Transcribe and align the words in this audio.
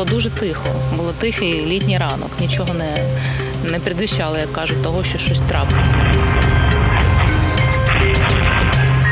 було 0.00 0.10
дуже 0.10 0.30
тихо. 0.30 0.68
Було 0.96 1.12
тихий 1.12 1.66
літній 1.66 1.98
ранок. 1.98 2.30
Нічого 2.40 2.74
не, 2.74 3.04
не 3.70 3.78
предвіщало, 3.78 4.38
як 4.38 4.52
кажуть, 4.52 4.82
того, 4.82 5.04
що 5.04 5.18
щось 5.18 5.40
трапиться. 5.40 5.96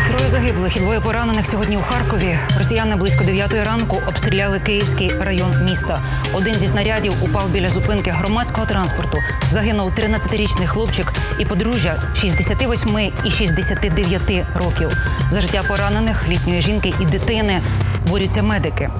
Троє 0.09 0.31
загиблих 0.31 0.77
і 0.77 0.81
двоє 0.81 1.01
поранених 1.01 1.47
сьогодні 1.47 1.77
у 1.77 1.81
Харкові. 1.81 2.39
Росіяни 2.59 2.97
близько 2.97 3.25
9 3.25 3.55
ранку 3.55 4.03
обстріляли 4.09 4.61
Київський 4.61 5.13
район 5.21 5.65
міста. 5.65 6.03
Один 6.33 6.59
зі 6.59 6.69
снарядів 6.69 7.13
упав 7.23 7.49
біля 7.49 7.71
зупинки 7.71 8.11
громадського 8.11 8.67
транспорту. 8.67 9.19
Загинув 9.51 9.91
13-річний 9.91 10.67
хлопчик 10.67 11.13
і 11.39 11.45
подружжя 11.45 12.03
68 12.17 13.13
і 13.25 13.31
69 13.31 14.23
років. 14.55 14.91
За 15.31 15.41
життя 15.41 15.63
поранених 15.69 16.29
літньої 16.29 16.61
жінки 16.61 16.95
і 17.01 17.05
дитини 17.05 17.63
борються 18.07 18.43
медики. 18.43 18.91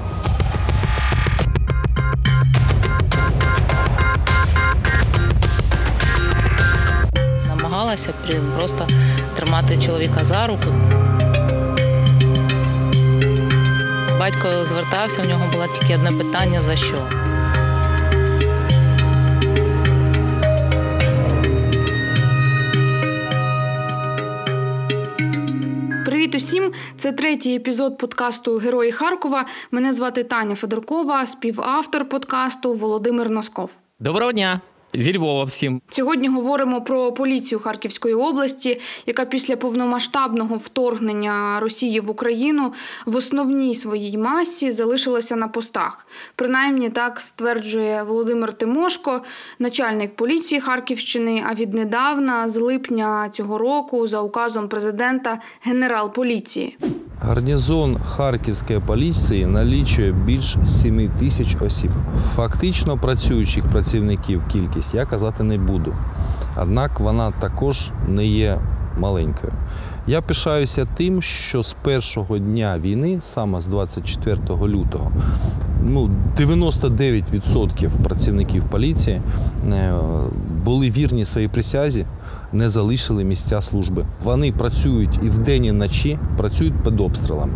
Намагалася 7.89 8.13
просто 8.55 8.87
тримати 9.35 9.77
чоловіка 9.77 10.23
за 10.23 10.47
руку. 10.47 10.65
Батько 14.19 14.63
звертався, 14.63 15.21
у 15.21 15.25
нього 15.25 15.45
було 15.53 15.65
тільки 15.67 15.95
одне 15.95 16.11
питання: 16.11 16.61
за 16.61 16.75
що? 16.75 17.09
Привіт 26.05 26.35
усім! 26.35 26.73
Це 26.97 27.11
третій 27.11 27.55
епізод 27.55 27.97
подкасту 27.97 28.57
Герої 28.57 28.91
Харкова. 28.91 29.45
Мене 29.71 29.93
звати 29.93 30.23
Таня 30.23 30.55
Федоркова, 30.55 31.25
співавтор 31.25 32.09
подкасту 32.09 32.73
Володимир 32.73 33.29
Носков. 33.29 33.71
Доброго 33.99 34.31
дня! 34.31 34.61
Зі 34.93 35.17
Львова 35.17 35.43
всім 35.43 35.81
сьогодні 35.89 36.27
говоримо 36.27 36.81
про 36.81 37.11
поліцію 37.11 37.59
Харківської 37.59 38.13
області, 38.13 38.81
яка 39.05 39.25
після 39.25 39.55
повномасштабного 39.55 40.55
вторгнення 40.55 41.59
Росії 41.59 41.99
в 41.99 42.09
Україну 42.09 42.73
в 43.05 43.15
основній 43.15 43.75
своїй 43.75 44.17
масі 44.17 44.71
залишилася 44.71 45.35
на 45.35 45.47
постах. 45.47 46.07
Принаймні 46.35 46.89
так 46.89 47.19
стверджує 47.19 48.03
Володимир 48.03 48.53
Тимошко, 48.53 49.21
начальник 49.59 50.15
поліції 50.15 50.61
Харківщини. 50.61 51.43
А 51.49 51.53
віднедавна, 51.53 52.49
з 52.49 52.55
липня 52.55 53.29
цього 53.33 53.57
року, 53.57 54.07
за 54.07 54.21
указом 54.21 54.69
президента, 54.69 55.39
генерал 55.61 56.13
поліції. 56.13 56.77
Гарнізон 57.21 57.97
Харківської 57.99 58.79
поліції 58.79 59.45
налічує 59.45 60.11
більш 60.11 60.55
7 60.63 61.09
тисяч 61.19 61.55
осіб. 61.61 61.91
Фактично 62.35 62.97
працюючих 62.97 63.65
працівників 63.65 64.43
кількість 64.51 64.78
я 64.93 65.05
казати 65.05 65.43
не 65.43 65.57
буду. 65.57 65.93
Однак 66.61 66.99
вона 66.99 67.31
також 67.31 67.91
не 68.07 68.25
є 68.25 68.59
маленькою. 68.97 69.53
Я 70.07 70.21
пишаюся 70.21 70.87
тим, 70.97 71.21
що 71.21 71.63
з 71.63 71.73
першого 71.73 72.37
дня 72.37 72.79
війни, 72.79 73.17
саме 73.21 73.61
з 73.61 73.67
24 73.67 74.37
лютого, 74.49 75.11
ну 75.83 76.09
99% 76.37 77.89
працівників 78.03 78.63
поліції 78.63 79.21
е, 79.71 79.93
були 80.63 80.91
вірні 80.91 81.25
своїй 81.25 81.47
присязі, 81.47 82.05
не 82.53 82.69
залишили 82.69 83.23
місця 83.23 83.61
служби. 83.61 84.05
Вони 84.23 84.51
працюють 84.51 85.19
і 85.23 85.29
вдень, 85.29 85.65
і 85.65 85.71
вночі, 85.71 86.19
працюють 86.37 86.83
під 86.83 86.99
обстрілами. 86.99 87.53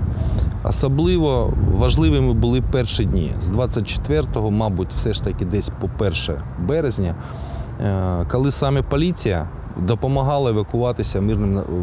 Особливо 0.64 1.54
важливими 1.76 2.34
були 2.34 2.62
перші 2.62 3.06
дні. 3.06 3.32
З 3.42 3.50
24-го, 3.50 4.52
мабуть, 4.52 4.90
все 4.98 5.14
ж 5.14 5.24
таки 5.24 5.46
десь 5.46 5.70
по 5.82 6.06
1 6.06 6.14
березня, 6.60 7.16
е, 7.82 8.26
коли 8.32 8.52
саме 8.52 8.82
поліція 8.82 9.48
допомагала 9.78 10.50
евакуватися 10.50 11.22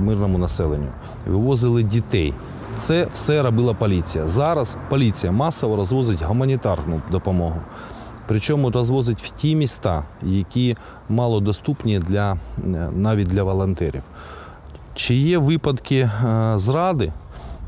мирному 0.00 0.38
населенню, 0.38 0.88
вивозили 1.26 1.82
дітей. 1.82 2.34
Це 2.76 3.06
все 3.14 3.42
робила 3.42 3.74
поліція. 3.74 4.26
Зараз 4.26 4.76
поліція 4.88 5.32
масово 5.32 5.76
розвозить 5.76 6.22
гуманітарну 6.22 7.00
допомогу. 7.10 7.60
Причому 8.30 8.70
розвозить 8.70 9.22
в 9.22 9.30
ті 9.30 9.56
міста, 9.56 10.04
які 10.22 10.76
малодоступні 11.08 11.98
для, 11.98 12.36
навіть 12.92 13.28
для 13.28 13.42
волонтерів. 13.42 14.02
Чи 14.94 15.14
є 15.14 15.38
випадки 15.38 15.96
е, 15.98 16.52
зради? 16.58 17.12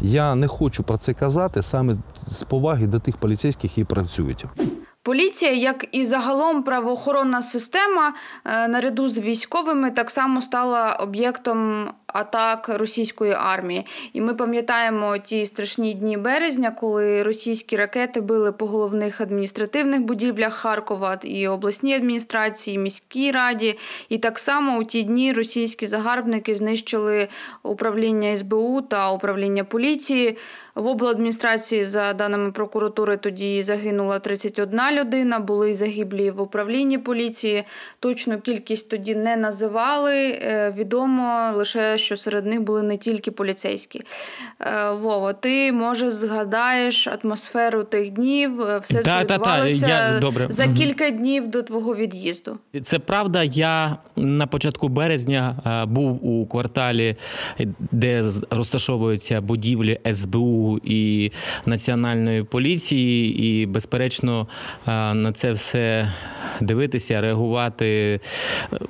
Я 0.01 0.35
не 0.35 0.49
хочу 0.49 0.83
про 0.83 0.97
це 0.97 1.15
казати 1.15 1.63
саме 1.63 1.97
з 2.27 2.43
поваги 2.43 2.87
до 2.87 2.99
тих 2.99 3.17
поліцейських, 3.17 3.79
які 3.79 3.85
працюють. 3.85 4.45
Поліція, 5.05 5.53
як 5.53 5.87
і 5.93 6.05
загалом 6.05 6.63
правоохоронна 6.63 7.43
система, 7.43 8.15
е, 8.45 8.69
наряду 8.69 9.09
з 9.09 9.19
військовими, 9.19 9.91
так 9.91 10.11
само 10.11 10.41
стала 10.41 10.93
об'єктом 10.93 11.89
атак 12.07 12.69
російської 12.69 13.33
армії. 13.33 13.87
І 14.13 14.21
ми 14.21 14.35
пам'ятаємо 14.35 15.19
ті 15.19 15.47
страшні 15.47 15.95
дні 15.95 16.17
березня, 16.17 16.71
коли 16.71 17.23
російські 17.23 17.77
ракети 17.77 18.21
били 18.21 18.53
по 18.53 18.67
головних 18.67 19.21
адміністративних 19.21 20.01
будівлях 20.01 20.55
Харкова 20.55 21.19
і 21.23 21.49
обласній 21.49 21.95
адміністрації, 21.95 22.77
і 22.77 22.79
міській 22.79 23.31
раді. 23.31 23.79
І 24.09 24.19
так 24.19 24.39
само 24.39 24.79
у 24.79 24.85
ті 24.85 25.03
дні 25.03 25.33
російські 25.33 25.87
загарбники 25.87 26.55
знищили 26.55 27.29
управління 27.63 28.37
СБУ 28.37 28.83
та 28.83 29.11
управління 29.11 29.65
поліції. 29.65 30.39
В 30.75 30.87
обладміністрації, 30.87 31.85
за 31.85 32.13
даними 32.13 32.53
прокуратури, 32.53 33.17
тоді 33.17 33.63
загинула 33.63 34.19
31 34.19 34.81
людина, 34.93 35.39
були 35.41 35.75
загиблі 35.75 36.31
в 36.31 36.41
управлінні 36.41 36.99
поліції. 36.99 37.65
Точну 38.01 38.41
кількість 38.41 38.91
тоді 38.91 39.15
не 39.15 39.37
називали. 39.37 40.15
Е, 40.15 40.75
відомо 40.77 41.53
лише 41.57 41.99
що 41.99 42.17
серед 42.17 42.47
них 42.47 42.61
були 42.61 42.83
не 42.83 42.97
тільки 42.97 43.31
поліцейські. 43.31 44.01
Е, 44.61 44.91
Вова, 44.91 45.33
ти 45.33 45.73
може 45.73 46.11
згадаєш 46.11 47.09
атмосферу 47.09 47.85
тих 47.85 48.11
днів, 48.11 48.61
е, 48.61 48.79
все 48.79 49.03
це 49.03 49.21
відбувалося 49.21 49.89
я, 49.89 50.21
добре. 50.21 50.47
за 50.49 50.69
кілька 50.69 51.11
днів 51.11 51.49
до 51.49 51.63
твого 51.63 51.97
від'їзду. 51.97 52.59
Це 52.83 52.99
правда. 52.99 53.43
Я 53.43 53.97
на 54.17 54.47
початку 54.47 54.89
березня 54.89 55.57
був 55.89 56.27
у 56.27 56.47
кварталі, 56.47 57.17
де 57.79 58.25
розташовуються 58.51 59.41
будівлі 59.41 60.01
СБУ 60.13 60.62
і 60.85 61.33
національної 61.67 62.43
поліції, 62.43 63.39
і, 63.47 63.67
безперечно, 63.67 64.47
на 64.87 65.33
це 65.33 65.53
все 65.53 66.13
дивитися, 66.61 67.21
реагувати 67.21 68.21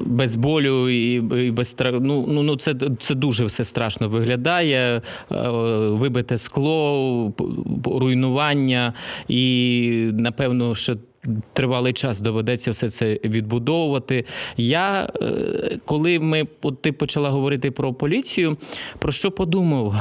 без 0.01 0.35
болю 0.35 0.89
і 0.89 1.21
без. 1.51 1.77
Ну, 1.81 2.27
ну, 2.29 2.43
ну 2.43 2.57
це 2.57 2.75
це 3.01 3.15
дуже 3.15 3.45
все 3.45 3.65
страшно 3.65 4.09
виглядає. 4.09 5.03
Вибите 5.81 6.39
скло, 6.39 7.33
руйнування, 7.85 8.95
і 9.29 10.11
напевно, 10.13 10.75
що 10.75 10.97
тривалий 11.53 11.93
час 11.93 12.21
доведеться 12.21 12.71
все 12.71 12.89
це 12.89 13.19
відбудовувати. 13.25 14.25
Я 14.57 15.09
е, 15.23 15.79
коли 15.85 16.19
ми 16.19 16.47
от 16.63 16.83
ти 16.83 16.93
почала 16.93 17.31
говорити 17.31 17.71
про 17.71 17.95
поліцію, 17.95 18.57
про 18.99 19.13
що 19.13 19.31
подумав? 19.31 19.95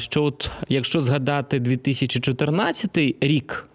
Що 0.00 0.24
от 0.24 0.50
якщо 0.68 1.00
згадати 1.00 1.60
2014 1.60 2.98
рік 3.20 3.68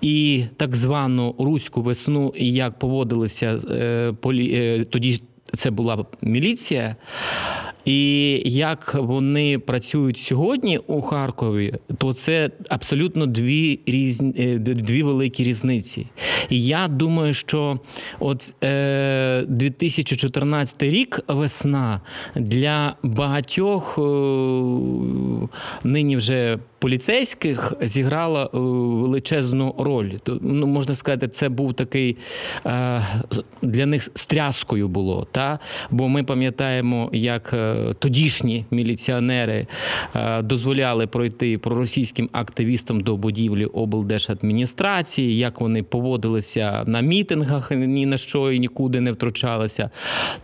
і 0.00 0.44
так 0.56 0.76
звану 0.76 1.34
руську 1.38 1.82
весну, 1.82 2.32
і 2.36 2.52
як 2.52 2.78
поводилися 2.78 3.58
е, 3.70 4.12
полі 4.20 4.54
е, 4.54 4.84
тоді. 4.84 5.20
Це 5.54 5.70
була 5.70 6.04
міліція, 6.22 6.96
і 7.88 8.42
як 8.44 8.94
вони 8.98 9.58
працюють 9.58 10.16
сьогодні 10.16 10.78
у 10.78 11.00
Харкові, 11.00 11.74
то 11.98 12.12
це 12.12 12.50
абсолютно 12.68 13.26
дві 13.26 13.80
різні 13.86 14.34
е, 14.38 14.58
дві 14.58 15.02
великі 15.02 15.44
різниці. 15.44 16.06
І 16.48 16.66
я 16.66 16.88
думаю, 16.88 17.34
що 17.34 17.80
от 18.18 18.54
е, 18.64 19.44
2014 19.48 20.82
рік 20.82 21.20
весна 21.28 22.00
для 22.34 22.96
багатьох 23.02 23.98
е, 23.98 24.02
нині 25.84 26.16
вже 26.16 26.58
поліцейських 26.78 27.72
зіграла 27.80 28.44
е, 28.44 28.48
величезну 28.52 29.74
роль. 29.78 30.10
Ну, 30.40 30.66
можна 30.66 30.94
сказати, 30.94 31.28
це 31.28 31.48
був 31.48 31.74
такий 31.74 32.16
е, 32.66 33.02
для 33.62 33.86
них 33.86 34.02
стряскою 34.02 34.88
було. 34.88 35.26
Та? 35.32 35.58
Бо 35.90 36.08
ми 36.08 36.24
пам'ятаємо, 36.24 37.10
як 37.12 37.54
тодішні 37.98 38.64
міліціонери 38.70 39.66
дозволяли 40.40 41.06
пройти 41.06 41.58
проросійським 41.58 42.28
активістам 42.32 43.00
до 43.00 43.16
будівлі 43.16 43.64
облдержадміністрації, 43.64 45.38
як 45.38 45.60
вони 45.60 45.82
поводилися 45.82 46.84
на 46.86 47.00
мітингах, 47.00 47.70
ні 47.70 48.06
на 48.06 48.18
що 48.18 48.52
і 48.52 48.58
нікуди 48.58 49.00
не 49.00 49.12
втручалися. 49.12 49.90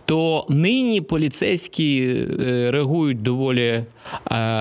То 0.05 0.47
нині 0.49 1.01
поліцейські 1.01 2.17
реагують 2.71 3.23
доволі 3.23 3.85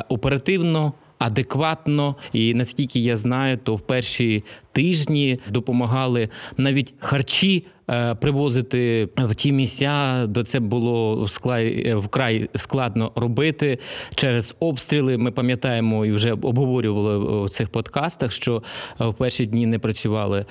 оперативно 0.09 0.93
адекватно. 1.23 2.15
І 2.33 2.53
наскільки 2.53 2.99
я 2.99 3.17
знаю, 3.17 3.57
то 3.57 3.75
в 3.75 3.81
перші 3.81 4.43
тижні 4.71 5.39
допомагали 5.49 6.29
навіть 6.57 6.93
харчі. 6.99 7.65
Е, 7.89 8.15
привозити 8.15 9.09
в 9.17 9.35
ті 9.35 9.51
місця, 9.51 10.25
де 10.27 10.43
це 10.43 10.59
було 10.59 11.27
е, 11.47 11.95
вкрай 11.95 12.49
складно 12.55 13.11
робити 13.15 13.79
через 14.15 14.55
обстріли. 14.59 15.17
Ми 15.17 15.31
пам'ятаємо 15.31 16.05
і 16.05 16.11
вже 16.11 16.31
обговорювали 16.31 17.45
в 17.45 17.49
цих 17.49 17.69
подкастах, 17.69 18.31
що 18.31 18.63
в 18.99 19.13
перші 19.13 19.45
дні 19.45 19.65
не 19.65 19.79
працювали 19.79 20.45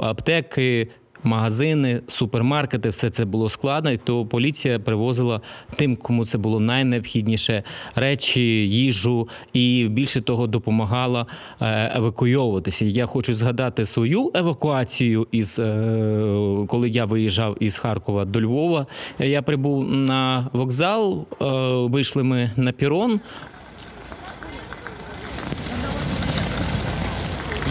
аптеки 0.00 0.88
магазини, 1.26 2.00
супермаркети, 2.06 2.88
все 2.88 3.10
це 3.10 3.24
було 3.24 3.48
складно, 3.48 3.96
то 3.96 4.26
поліція 4.26 4.78
привозила 4.78 5.40
тим, 5.76 5.96
кому 5.96 6.26
це 6.26 6.38
було 6.38 6.60
найнеобхідніше 6.60 7.62
речі, 7.94 8.40
їжу 8.68 9.28
і 9.52 9.88
більше 9.90 10.20
того 10.20 10.46
допомагала 10.46 11.26
е, 11.60 11.92
евакуйовуватися. 11.96 12.84
Я 12.84 13.06
хочу 13.06 13.34
згадати 13.34 13.86
свою 13.86 14.30
евакуацію 14.34 15.26
із 15.32 15.58
е, 15.58 16.66
коли 16.68 16.88
я 16.88 17.04
виїжджав 17.04 17.56
із 17.60 17.78
Харкова 17.78 18.24
до 18.24 18.40
Львова. 18.40 18.86
Я 19.18 19.42
прибув 19.42 19.88
на 19.88 20.50
вокзал, 20.52 21.26
е, 21.42 21.44
вийшли 21.88 22.22
ми 22.22 22.50
на 22.56 22.72
пірон. 22.72 23.20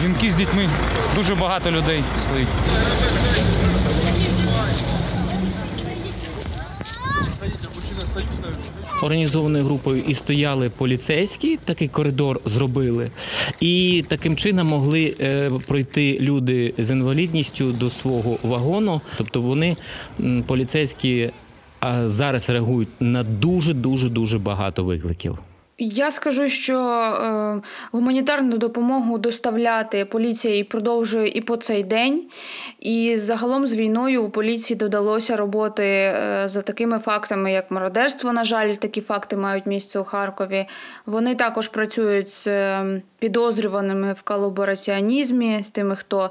Жінки 0.02 0.30
з 0.30 0.36
дітьми 0.36 0.68
дуже 1.14 1.34
багато 1.34 1.70
людей 1.70 2.02
стоїть. 2.16 2.48
Організованою 9.02 9.64
групою 9.64 10.02
і 10.08 10.14
стояли 10.14 10.70
поліцейські, 10.70 11.56
такий 11.56 11.88
коридор 11.88 12.40
зробили, 12.44 13.10
і 13.60 14.04
таким 14.08 14.36
чином 14.36 14.66
могли 14.66 15.14
е, 15.20 15.50
пройти 15.66 16.18
люди 16.20 16.74
з 16.78 16.90
інвалідністю 16.90 17.72
до 17.72 17.90
свого 17.90 18.38
вагону. 18.42 19.00
Тобто 19.18 19.40
вони 19.40 19.76
поліцейські 20.46 21.30
зараз 22.04 22.50
реагують 22.50 22.88
на 23.00 23.22
дуже 23.22 23.74
дуже 23.74 24.08
дуже 24.08 24.38
багато 24.38 24.84
викликів. 24.84 25.38
Я 25.78 26.10
скажу, 26.10 26.48
що 26.48 26.78
е, 26.78 27.62
гуманітарну 27.92 28.58
допомогу 28.58 29.18
доставляти 29.18 30.04
поліція 30.04 30.56
і 30.56 30.64
продовжує 30.64 31.28
і 31.28 31.40
по 31.40 31.56
цей 31.56 31.84
день. 31.84 32.24
І 32.80 33.16
загалом 33.16 33.66
з 33.66 33.76
війною 33.76 34.24
у 34.24 34.30
поліції 34.30 34.76
додалося 34.76 35.36
роботи 35.36 35.84
е, 35.84 36.42
за 36.46 36.62
такими 36.62 36.98
фактами, 36.98 37.52
як 37.52 37.70
мародерство. 37.70 38.32
На 38.32 38.44
жаль, 38.44 38.74
такі 38.74 39.00
факти 39.00 39.36
мають 39.36 39.66
місце 39.66 39.98
у 39.98 40.04
Харкові. 40.04 40.66
Вони 41.06 41.34
також 41.34 41.68
працюють 41.68 42.30
з 42.30 42.46
е, 42.46 43.02
підозрюваними 43.18 44.12
в 44.12 44.22
колабораціонізмі, 44.22 45.62
з 45.66 45.70
тими, 45.70 45.96
хто 45.96 46.30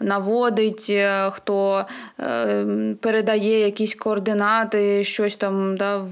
наводить, 0.00 0.86
е, 0.90 1.30
хто 1.30 1.84
е, 2.20 2.66
передає 3.00 3.60
якісь 3.60 3.94
координати, 3.94 5.04
щось 5.04 5.36
там 5.36 5.76
да, 5.76 6.06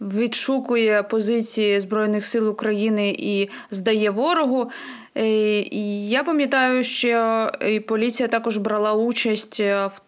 відшукує 0.00 1.02
позиції 1.02 1.80
Збройних 1.80 2.26
сил 2.26 2.48
України 2.48 3.14
і 3.18 3.48
здає 3.70 4.10
ворогу. 4.10 4.70
Е, 5.16 5.58
і 5.58 6.08
Я 6.08 6.24
пам'ятаю, 6.24 6.84
що 6.84 7.50
і 7.68 7.80
поліція 7.80 8.28
також 8.28 8.56
брала 8.56 8.92
участь 8.92 9.60
в 9.60 10.00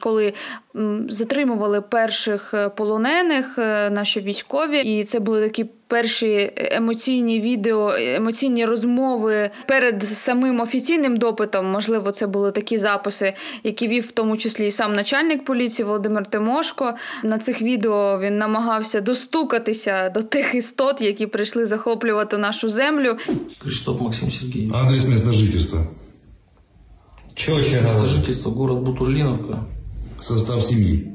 коли 0.00 0.32
затримували 1.08 1.80
перших 1.80 2.54
е, 2.54 2.68
полонених 2.68 3.58
е, 3.58 3.90
наші 3.90 4.20
військові, 4.20 4.78
і 4.80 5.04
це 5.04 5.20
були 5.20 5.42
такі 5.42 5.66
перші 5.88 6.52
емоційні 6.56 7.40
відео, 7.40 7.94
емоційні 7.98 8.64
розмови 8.64 9.50
перед 9.66 10.02
самим 10.02 10.60
офіційним 10.60 11.16
допитом. 11.16 11.66
Можливо, 11.66 12.12
це 12.12 12.26
були 12.26 12.52
такі 12.52 12.78
записи, 12.78 13.34
які 13.64 13.88
вів 13.88 14.06
в 14.06 14.10
тому 14.10 14.36
числі 14.36 14.66
і 14.66 14.70
сам 14.70 14.94
начальник 14.94 15.44
поліції 15.44 15.86
Володимир 15.86 16.26
Тимошко. 16.26 16.94
На 17.22 17.38
цих 17.38 17.62
відео 17.62 18.20
він 18.20 18.38
намагався 18.38 19.00
достукатися 19.00 20.10
до 20.10 20.22
тих 20.22 20.54
істот, 20.54 21.00
які 21.00 21.26
прийшли 21.26 21.66
захоплювати 21.66 22.38
нашу 22.38 22.68
землю. 22.68 23.16
Криштоп 23.62 24.00
Максим 24.00 24.30
Сергійович. 24.30 24.76
Адрес 24.84 25.06
місця 25.06 25.32
жительства. 25.32 25.80
Четче 27.34 27.80
Место 27.82 28.06
жительства 28.06 28.50
город 28.50 28.82
Бутурлиновка. 28.84 29.66
Состав 30.20 30.62
семьи. 30.62 31.12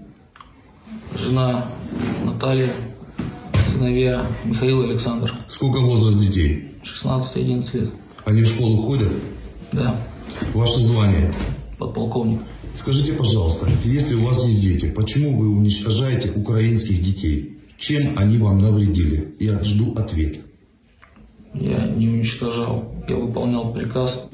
Жена 1.17 1.65
Наталья, 2.23 2.69
сыновья 3.67 4.25
Михаил 4.43 4.83
и 4.83 4.89
Александр. 4.89 5.33
Сколько 5.47 5.77
возраст 5.77 6.19
детей? 6.19 6.75
16 6.83 7.37
и 7.37 7.41
11 7.41 7.73
лет. 7.73 7.89
Они 8.25 8.43
в 8.43 8.47
школу 8.47 8.77
ходят? 8.77 9.11
Да. 9.71 9.95
Ваше 10.53 10.79
звание? 10.79 11.33
Подполковник. 11.77 12.41
Скажите, 12.75 13.13
пожалуйста, 13.13 13.67
если 13.83 14.15
у 14.15 14.25
вас 14.25 14.45
есть 14.45 14.61
дети, 14.61 14.91
почему 14.91 15.37
вы 15.37 15.49
уничтожаете 15.49 16.31
украинских 16.31 17.01
детей? 17.01 17.59
Чем 17.77 18.17
они 18.17 18.37
вам 18.37 18.57
навредили? 18.57 19.35
Я 19.39 19.63
жду 19.63 19.93
ответ. 19.95 20.41
Я 21.53 21.87
не 21.87 22.09
уничтожал. 22.09 22.93
Я 23.07 23.15
выполнял 23.15 23.73
приказ. 23.73 24.29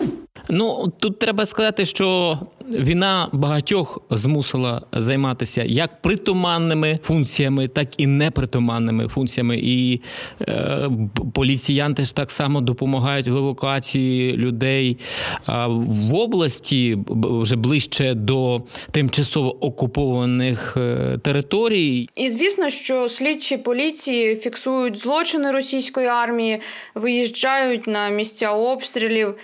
Ну 0.49 0.93
тут 0.99 1.19
треба 1.19 1.45
сказати, 1.45 1.85
що 1.85 2.39
війна 2.69 3.29
багатьох 3.33 4.01
змусила 4.09 4.81
займатися 4.93 5.63
як 5.63 6.01
притуманними 6.01 6.99
функціями, 7.03 7.67
так 7.67 7.87
і 7.97 8.07
непритуманними 8.07 9.07
функціями. 9.07 9.59
І 9.63 10.01
е, 10.41 10.89
поліціянти 11.33 12.03
ж 12.03 12.15
так 12.15 12.31
само 12.31 12.61
допомагають 12.61 13.27
в 13.27 13.37
евакуації 13.37 14.37
людей 14.37 14.97
а 15.45 15.67
в 15.67 16.15
області 16.15 16.97
вже 17.07 17.55
ближче 17.55 18.13
до 18.13 18.61
тимчасово 18.91 19.65
окупованих 19.65 20.77
е, 20.77 21.17
територій. 21.17 22.09
І 22.15 22.29
звісно, 22.29 22.69
що 22.69 23.09
слідчі 23.09 23.57
поліції 23.57 24.35
фіксують 24.35 24.97
злочини 24.97 25.51
російської 25.51 26.07
армії, 26.07 26.61
виїжджають 26.95 27.87
на 27.87 28.09
місця 28.09 28.51
обстрілів. 28.51 29.35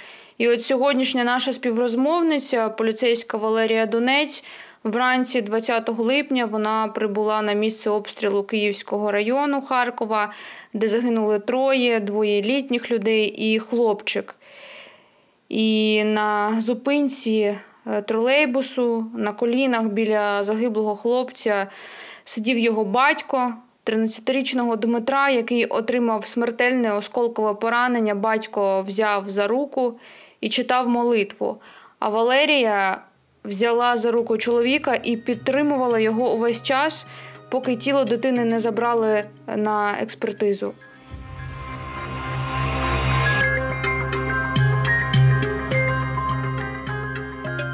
І 0.41 0.47
от 0.47 0.63
сьогоднішня 0.63 1.23
наша 1.23 1.53
співрозмовниця, 1.53 2.69
поліцейська 2.69 3.37
Валерія 3.37 3.85
Донець, 3.85 4.43
вранці 4.83 5.41
20 5.41 5.89
липня 5.89 6.45
вона 6.45 6.87
прибула 6.87 7.41
на 7.41 7.53
місце 7.53 7.89
обстрілу 7.89 8.43
Київського 8.43 9.11
району 9.11 9.61
Харкова, 9.61 10.33
де 10.73 10.87
загинули 10.87 11.39
троє, 11.39 11.99
двоє 11.99 12.41
літніх 12.41 12.91
людей 12.91 13.25
і 13.25 13.59
хлопчик. 13.59 14.35
І 15.49 16.03
на 16.03 16.61
зупинці 16.61 17.57
е, 17.87 18.01
тролейбусу 18.01 19.05
на 19.17 19.33
колінах 19.33 19.83
біля 19.83 20.43
загиблого 20.43 20.95
хлопця 20.95 21.67
сидів 22.23 22.57
його 22.57 22.85
батько. 22.85 23.53
13-річного 23.85 24.75
Дмитра, 24.75 25.29
який 25.29 25.65
отримав 25.65 26.25
смертельне 26.25 26.93
осколкове 26.93 27.53
поранення, 27.53 28.15
батько 28.15 28.81
взяв 28.81 29.29
за 29.29 29.47
руку 29.47 29.99
і 30.41 30.49
читав 30.49 30.89
молитву. 30.89 31.61
А 31.99 32.09
Валерія 32.09 33.01
взяла 33.43 33.97
за 33.97 34.11
руку 34.11 34.37
чоловіка 34.37 34.99
і 35.03 35.17
підтримувала 35.17 35.99
його 35.99 36.33
увесь 36.33 36.63
час, 36.63 37.07
поки 37.49 37.75
тіло 37.75 38.03
дитини 38.05 38.45
не 38.45 38.59
забрали 38.59 39.23
на 39.55 39.97
експертизу. 40.01 40.73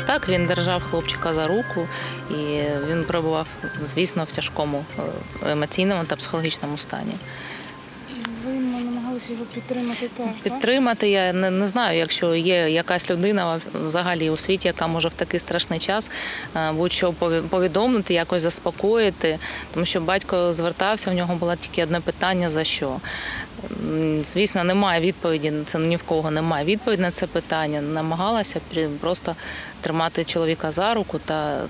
Так, 0.07 0.29
він 0.29 0.45
держав 0.45 0.83
хлопчика 0.83 1.33
за 1.33 1.47
руку, 1.47 1.87
і 2.29 2.59
він 2.89 3.03
перебував, 3.03 3.47
звісно, 3.83 4.23
в 4.23 4.31
тяжкому 4.31 4.85
е, 4.99 5.51
емоційному 5.51 6.03
та 6.03 6.15
психологічному 6.15 6.77
стані 6.77 7.13
його 9.29 9.45
підтримати 9.45 10.09
так. 10.17 10.27
Підтримати 10.43 11.09
я 11.09 11.33
не, 11.33 11.51
не 11.51 11.65
знаю, 11.65 11.97
якщо 11.97 12.35
є 12.35 12.69
якась 12.69 13.09
людина 13.09 13.61
взагалі 13.83 14.29
у 14.29 14.37
світі, 14.37 14.67
яка 14.67 14.87
може 14.87 15.07
в 15.07 15.13
такий 15.13 15.39
страшний 15.39 15.79
час 15.79 16.11
е, 16.55 16.71
будь-що 16.71 17.13
повідомити, 17.49 18.13
якось 18.13 18.41
заспокоїти, 18.41 19.39
тому 19.73 19.85
що 19.85 20.01
батько 20.01 20.53
звертався, 20.53 21.11
в 21.11 21.13
нього 21.13 21.35
було 21.35 21.55
тільки 21.55 21.83
одне 21.83 21.99
питання 21.99 22.49
за 22.49 22.63
що. 22.63 22.97
Звісно, 24.23 24.63
немає 24.63 25.01
відповіді, 25.01 25.53
це 25.65 25.79
ні 25.79 25.95
в 25.95 26.03
кого 26.03 26.31
немає 26.31 26.65
відповіді 26.65 27.01
на 27.01 27.11
це 27.11 27.27
питання. 27.27 27.81
Намагалася 27.81 28.59
просто 28.99 29.35
тримати 29.81 30.23
чоловіка 30.23 30.71
за 30.71 30.93
руку 30.93 31.19
та 31.25 31.61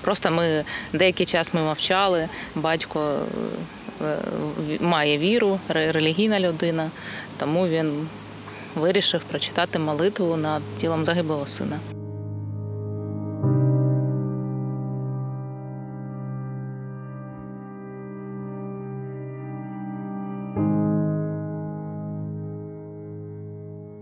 просто 0.00 0.30
ми 0.30 0.64
деякий 0.92 1.26
час 1.26 1.54
ми 1.54 1.60
мовчали, 1.60 2.28
батько 2.54 3.16
Е, 3.20 3.79
має 4.80 5.18
віру, 5.18 5.60
релігійна 5.68 6.40
людина, 6.40 6.90
тому 7.38 7.66
він 7.66 8.08
вирішив 8.74 9.20
прочитати 9.20 9.78
молитву 9.78 10.36
над 10.36 10.62
тілом 10.78 11.04
загиблого 11.04 11.46
сина. 11.46 11.78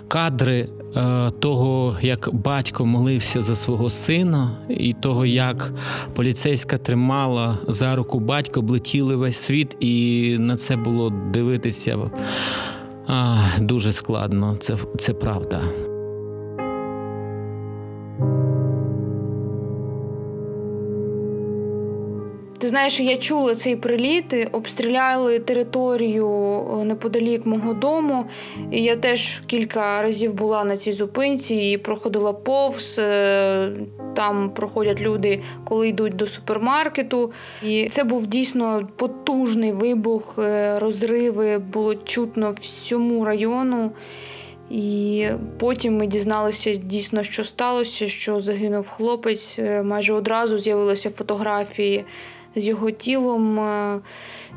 Кадри 0.09 0.69
е, 0.97 1.31
того, 1.31 1.97
як 2.01 2.29
батько 2.33 2.87
молився 2.87 3.43
за 3.43 3.57
свого 3.57 3.91
сина, 3.91 4.51
і 4.69 4.93
того, 4.93 5.27
як 5.27 5.73
поліцейська 6.15 6.79
тримала 6.79 7.59
за 7.69 7.97
руку 7.97 8.21
батько, 8.21 8.61
облетіли 8.61 9.17
весь 9.17 9.37
світ, 9.37 9.77
і 9.81 10.37
на 10.39 10.57
це 10.57 10.77
було 10.77 11.11
дивитися 11.33 11.99
а, 13.07 13.37
дуже 13.61 13.93
складно. 13.93 14.57
Це, 14.57 14.77
Це 14.99 15.13
правда. 15.13 15.63
Знаєш, 22.79 23.01
я 23.01 23.17
чула 23.17 23.55
цей 23.55 23.77
приліт, 23.77 24.49
обстріляли 24.53 25.39
територію 25.39 26.29
е, 26.81 26.85
неподалік 26.85 27.47
мого 27.47 27.75
дому. 27.75 28.25
І 28.71 28.83
я 28.83 28.97
теж 28.97 29.43
кілька 29.47 30.03
разів 30.03 30.35
була 30.35 30.65
на 30.65 30.77
цій 30.77 30.93
зупинці 30.93 31.55
і 31.55 31.79
проходила 31.79 32.33
повз. 32.33 32.99
Е, 32.99 33.71
Там 34.17 34.51
проходять 34.51 35.01
люди, 35.01 35.43
коли 35.65 35.89
йдуть 35.89 36.17
до 36.17 36.27
супермаркету. 36.27 37.33
І 37.63 37.89
це 37.89 38.05
був 38.05 38.27
дійсно 38.27 38.89
потужний 38.97 39.73
вибух, 39.73 40.39
е, 40.39 40.79
розриви 40.79 41.59
було 41.59 41.95
чутно 41.95 42.55
всьому 42.61 43.25
району. 43.25 43.91
І 44.71 45.27
потім 45.59 45.97
ми 45.97 46.07
дізналися 46.07 46.75
дійсно, 46.75 47.23
що 47.23 47.45
сталося, 47.45 48.09
що 48.09 48.41
загинув 48.41 48.89
хлопець. 48.89 49.59
Майже 49.85 50.13
одразу 50.13 50.59
з'явилися 50.59 51.11
фотографії 51.11 52.05
з 52.61 52.67
його 52.67 52.91
тілом. 52.91 53.61
Е, 53.61 54.01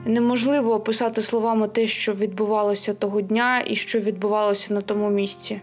Неможливо 0.06 0.74
описати 0.74 1.22
словами 1.22 1.68
те, 1.68 1.88
що 1.88 2.14
відбувалося 2.14 2.94
того 2.94 3.22
дня 3.22 3.64
і 3.68 3.76
що 3.76 4.00
відбувалося 4.00 4.74
на 4.74 4.82
тому 4.82 5.10
місці. 5.10 5.62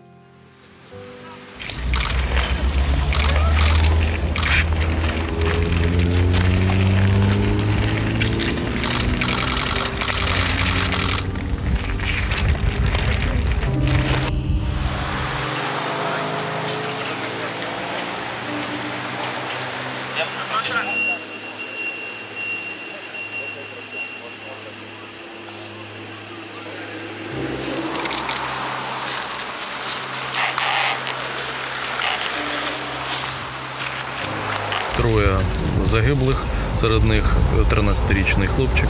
Загиблих, 36.19 36.45
серед 36.77 37.05
них 37.05 37.25
13-річний 37.71 38.47
хлопчик 38.47 38.89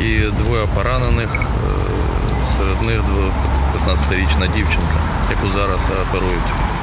і 0.00 0.18
двоє 0.18 0.66
поранених, 0.74 1.28
е, 1.34 1.46
серед 2.56 2.82
них 2.82 3.00
15-річна 3.86 4.54
дівчинка, 4.54 5.00
яку 5.30 5.50
зараз 5.50 5.90
оперують. 6.02 6.78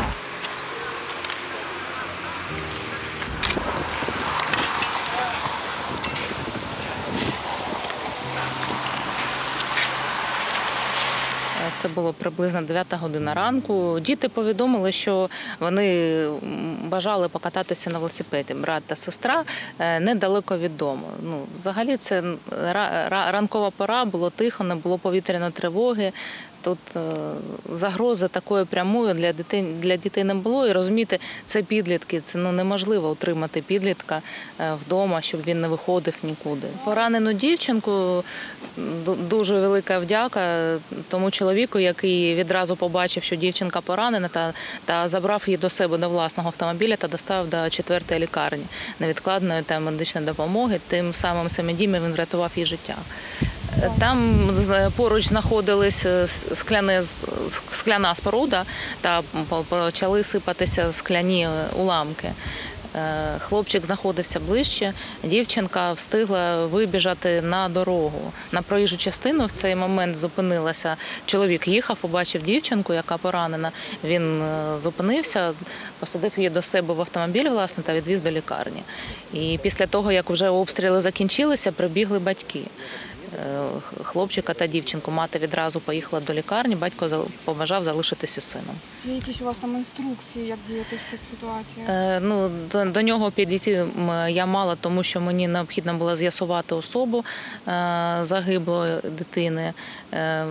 Це 11.86 11.92
було 11.92 12.14
приблизно 12.14 12.62
9 12.62 12.94
година 12.94 13.34
ранку. 13.34 14.00
Діти 14.00 14.30
повідомили, 14.30 14.92
що 14.92 15.30
вони 15.60 16.28
бажали 16.86 17.28
покататися 17.30 17.90
на 17.90 17.98
велосипеді. 17.98 18.54
Брат 18.54 18.84
та 18.88 18.96
сестра 18.96 19.44
е, 19.80 20.00
недалеко 20.00 20.58
від 20.58 20.78
дому. 20.78 21.08
Ну, 21.24 21.46
взагалі, 21.60 21.98
це 21.98 22.22
ра- 22.52 23.10
ра- 23.10 23.32
ранкова 23.32 23.70
пора, 23.72 24.06
було 24.06 24.30
тихо, 24.30 24.64
не 24.64 24.76
було 24.76 24.98
повітряної 24.98 25.52
тривоги. 25.52 26.12
Тут 26.66 26.78
е, 26.96 27.00
загрози 27.72 28.28
такої 28.28 28.66
прямої 28.66 29.14
для 29.14 29.32
дітей 29.32 29.64
для 29.80 29.98
дітей 29.98 30.24
не 30.24 30.34
було. 30.34 30.68
І 30.68 30.72
розумієте, 30.72 31.20
це 31.46 31.64
підлітки. 31.64 32.22
Це 32.22 32.38
ну 32.38 32.52
неможливо 32.52 33.12
утримати 33.12 33.62
підлітка 33.62 34.22
е, 34.60 34.74
вдома, 34.86 35.22
щоб 35.22 35.42
він 35.48 35.62
не 35.62 35.68
виходив 35.68 36.16
нікуди. 36.24 36.68
Поранену 36.86 37.34
дівчинку 37.34 38.24
дуже 39.30 39.60
велика 39.60 40.00
вдяка 40.00 40.76
тому 41.10 41.32
чоловіку, 41.32 41.80
який 41.80 42.36
відразу 42.36 42.76
побачив, 42.76 43.24
що 43.24 43.36
дівчинка 43.36 43.82
поранена, 43.82 44.28
та, 44.28 44.54
та 44.86 45.08
забрав 45.08 45.44
її 45.48 45.58
до 45.58 45.70
себе 45.70 45.98
до 45.98 46.10
власного 46.10 46.50
автомобіля 46.50 46.96
та 46.96 47.08
доставив 47.08 47.50
до 47.50 47.70
четвертої 47.70 48.20
лікарні 48.20 48.66
невідкладної 49.00 49.62
та 49.62 49.80
медичної 49.80 50.28
допомоги. 50.28 50.80
Тим 50.88 51.14
самим 51.14 51.50
самодієм 51.50 51.94
він 51.94 52.12
врятував 52.12 52.52
їй 52.56 52.66
життя. 52.66 52.96
Там 54.00 54.50
поруч 54.96 55.28
знаходились 55.28 56.06
е, 56.06 56.28
скляна 57.72 58.16
споруда 58.16 58.64
та 59.02 59.22
почали 59.70 60.24
сипатися 60.24 60.94
скляні 60.94 61.46
е, 61.46 61.50
уламки. 61.78 62.32
Е, 62.96 63.40
Хлопчик 63.40 63.86
знаходився 63.86 64.40
ближче, 64.40 64.94
дівчинка 65.24 65.94
встигла 65.94 66.66
вибіжати 66.66 67.42
на 67.42 67.70
дорогу. 67.70 68.32
На 68.52 68.62
проїжджу 68.62 68.98
частину 68.98 69.46
в 69.46 69.52
цей 69.52 69.76
момент 69.76 70.18
зупинилася. 70.18 70.96
Чоловік 71.26 71.68
їхав, 71.68 71.98
побачив 71.98 72.44
дівчинку, 72.44 72.94
яка 72.94 73.18
поранена. 73.18 73.72
Він 74.04 74.44
зупинився, 74.82 75.54
посадив 76.00 76.32
її 76.38 76.50
до 76.50 76.62
себе 76.62 76.94
в 76.94 77.00
автомобіль, 77.00 77.50
власне, 77.50 77.84
та 77.84 77.94
відвіз 77.94 78.22
до 78.22 78.32
лікарні. 78.32 78.84
І 79.34 79.60
після 79.62 79.88
того, 79.88 80.12
як 80.12 80.30
вже 80.30 80.50
обстріли 80.50 81.02
закінчилися, 81.02 81.72
прибігли 81.72 82.20
батьки. 82.20 82.62
Е, 83.36 83.66
Хлопчика 84.04 84.54
та 84.54 84.68
дівчинку. 84.68 85.12
Мати 85.12 85.40
відразу 85.40 85.80
поїхала 85.80 86.22
до 86.22 86.34
лікарні, 86.34 86.76
батько 86.76 87.28
побажав 87.46 87.84
залишитися 87.84 88.42
з 88.42 88.44
сином. 88.44 88.76
Є 89.06 89.16
якісь 89.16 89.42
у 89.42 89.46
вас 89.46 89.58
там 89.58 89.76
інструкції, 89.76 90.48
як 90.48 90.60
діяти 90.68 90.96
в 90.96 91.12
цих 91.12 91.20
ситуаціях? 91.30 91.90
Е, 91.90 92.20
Ну, 92.20 92.52
до, 92.72 92.86
до 92.86 93.02
нього 93.02 93.32
підійти 93.32 93.88
я 94.30 94.46
мала, 94.46 94.76
тому 94.76 95.04
що 95.04 95.22
мені 95.22 95.48
необхідно 95.48 95.94
було 95.94 96.16
з'ясувати 96.16 96.76
особу 96.76 97.26
е, 97.68 98.18
загиблої 98.22 99.00
дитини, 99.04 99.74
е, 100.14 100.46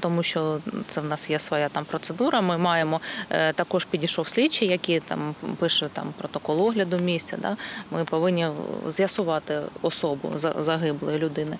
тому 0.00 0.22
що 0.22 0.58
це 0.88 1.00
в 1.00 1.04
нас 1.04 1.30
є 1.30 1.38
своя 1.38 1.68
там 1.68 1.84
процедура. 1.84 2.40
Ми 2.40 2.58
маємо 2.58 3.00
е, 3.30 3.52
також 3.52 3.84
підійшов 3.84 4.28
слідчий, 4.28 4.68
який 4.68 5.00
там 5.00 5.34
пише 5.58 5.88
там 5.92 6.14
протокол 6.18 6.62
огляду 6.62 6.98
місця. 6.98 7.36
Да? 7.42 7.56
Ми 7.90 8.04
повинні 8.04 8.48
з'ясувати 8.88 9.60
особу 9.82 10.32
загиблої 10.36 11.18
людини, 11.18 11.58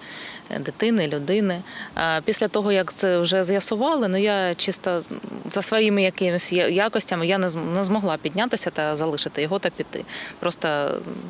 е, 0.50 0.60
дитини, 0.68 1.08
людини. 1.08 1.62
Після 2.24 2.48
того, 2.48 2.72
як 2.72 2.92
це 2.92 3.18
вже 3.18 3.44
з'ясували, 3.44 4.08
ну 4.08 4.16
я 4.16 4.54
чисто 4.54 5.02
за 5.50 5.62
своїми 5.62 6.02
якимись 6.02 6.52
якостями 6.52 7.26
я 7.26 7.38
не 7.38 7.84
змогла 7.84 8.16
піднятися 8.16 8.70
та 8.70 8.96
залишити 8.96 9.42
його 9.42 9.58
та 9.58 9.70
піти. 9.70 10.04
Просто 10.38 10.68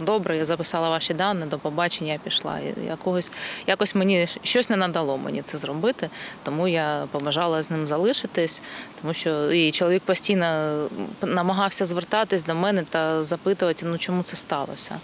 добре, 0.01 0.37
я 0.37 0.45
записала 0.45 0.89
ваші 0.91 1.15
дані, 1.15 1.45
до 1.51 1.59
побачення 1.59 2.13
я 2.13 2.19
пішла. 2.19 2.59
Якогось 2.87 3.33
якось 3.67 3.95
мені 3.95 4.29
щось 4.43 4.71
не 4.71 4.77
надало 4.77 5.19
мені 5.19 5.43
це 5.43 5.59
зробити, 5.59 6.11
тому 6.43 6.69
я 6.69 7.07
побажала 7.11 7.63
з 7.63 7.71
ним 7.71 7.89
залишитись, 7.89 8.63
тому 9.03 9.15
що 9.15 9.53
і 9.53 9.73
чоловік 9.73 10.03
постійно 10.03 10.89
намагався 11.23 11.85
звертатись 11.85 12.45
до 12.45 12.55
мене 12.55 12.85
та 12.91 13.25
запитувати, 13.25 13.87
ну 13.87 13.99
чому 13.99 14.23
це 14.23 14.37
сталося. 14.37 14.95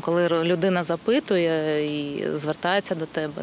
Коли 0.00 0.28
людина 0.28 0.82
запитує 0.82 1.84
і 1.86 2.26
звертається 2.34 2.94
до 2.94 3.06
тебе, 3.06 3.42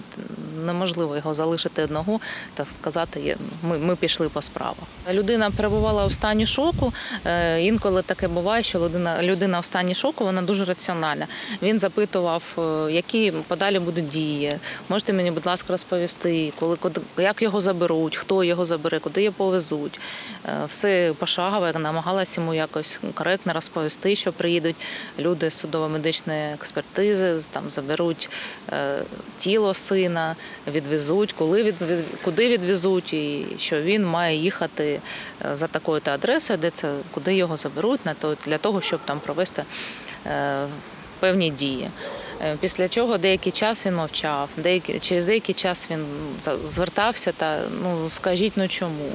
неможливо 0.65 1.15
його 1.15 1.33
залишити 1.33 1.83
одного 1.83 2.19
та 2.53 2.65
сказати, 2.65 3.37
ми, 3.63 3.77
ми 3.77 3.95
пішли 3.95 4.29
по 4.29 4.41
справах. 4.41 4.87
Людина 5.11 5.51
перебувала 5.51 6.05
у 6.05 6.11
стані 6.11 6.45
шоку. 6.45 6.93
Е, 7.25 7.61
Інколи 7.61 8.01
таке 8.01 8.27
буває, 8.27 8.63
що 8.63 8.79
людина, 8.79 9.23
людина 9.23 9.59
в 9.59 9.65
стані 9.65 9.95
шоку 9.95 10.23
вона 10.25 10.41
дуже 10.41 10.65
раціональна. 10.65 11.27
Він 11.61 11.79
запитував, 11.79 12.55
е, 12.57 12.91
які 12.91 13.33
подалі 13.47 13.79
будуть 13.79 14.09
дії. 14.09 14.57
Можете 14.89 15.13
мені, 15.13 15.31
будь 15.31 15.45
ласка, 15.45 15.73
розповісти, 15.73 16.53
коли, 16.59 16.77
як 17.17 17.41
його 17.41 17.61
заберуть, 17.61 18.17
хто 18.17 18.43
його 18.43 18.65
забере, 18.65 18.99
куди 18.99 19.23
його 19.23 19.33
повезуть. 19.37 19.96
Е, 20.45 20.65
Все 20.65 21.13
пошагово, 21.19 21.79
намагалася 21.79 22.41
йому 22.41 22.53
якось 22.53 22.99
коректно 23.13 23.53
розповісти, 23.53 24.15
що 24.15 24.33
приїдуть 24.33 24.75
люди 25.19 25.49
з 25.49 25.53
судово-медичної 25.53 26.53
експертизи, 26.53 27.41
там 27.51 27.63
заберуть 27.69 28.29
е, 28.73 29.01
тіло 29.39 29.73
сина, 29.73 30.35
відвезуть, 30.67 31.33
коли 31.33 31.63
від, 31.63 31.75
куди 32.23 32.49
відвезуть, 32.49 33.13
і 33.13 33.45
що 33.57 33.81
він 33.81 34.05
має 34.05 34.37
їхати 34.37 34.99
е, 35.45 35.55
за 35.55 35.67
такою-то 35.67 36.11
адресою, 36.11 36.59
де 36.59 36.69
це 36.69 36.93
куди 37.11 37.35
його 37.35 37.57
заберуть, 37.57 38.05
на 38.05 38.13
то 38.13 38.37
для 38.45 38.57
того, 38.57 38.81
щоб 38.81 38.99
там 39.05 39.19
провести 39.19 39.63
певні 41.19 41.49
дії. 41.51 41.89
Після 42.59 42.89
чого 42.89 43.17
деякий 43.17 43.51
час 43.51 43.85
він 43.85 43.95
мовчав, 43.95 44.49
деякий, 44.57 44.99
через 44.99 45.25
деякий 45.25 45.55
час 45.55 45.87
він 45.91 46.05
звертався 46.69 47.31
та 47.31 47.59
ну 47.83 48.09
скажіть, 48.09 48.53
ну 48.55 48.67
чому? 48.67 49.09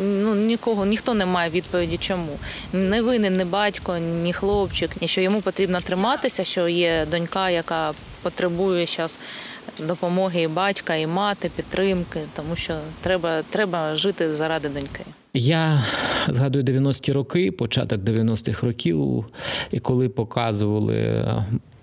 Ну 0.00 0.34
нікого, 0.34 0.86
ніхто 0.86 1.14
не 1.14 1.26
має 1.26 1.50
відповіді, 1.50 1.96
чому 1.96 2.38
не 2.72 3.02
винен, 3.02 3.36
не 3.36 3.44
батько, 3.44 3.98
ні 3.98 4.32
хлопчик, 4.32 4.90
ні 5.02 5.08
що 5.08 5.20
йому 5.20 5.40
потрібно 5.40 5.80
триматися, 5.80 6.44
що 6.44 6.68
є 6.68 7.06
донька, 7.10 7.50
яка 7.50 7.92
потребує 8.22 8.86
зараз 8.86 9.18
допомоги 9.86 10.42
і 10.42 10.48
батька, 10.48 10.94
і 10.94 11.06
мати, 11.06 11.50
підтримки, 11.56 12.20
тому 12.36 12.56
що 12.56 12.74
треба, 13.02 13.42
треба 13.50 13.96
жити 13.96 14.34
заради 14.34 14.68
доньки. 14.68 15.04
Я 15.34 15.84
згадую 16.28 16.64
90-ті 16.64 17.12
роки, 17.12 17.52
початок 17.52 18.00
90-х 18.00 18.66
років, 18.66 19.24
і 19.70 19.80
коли 19.80 20.08
показували 20.08 21.24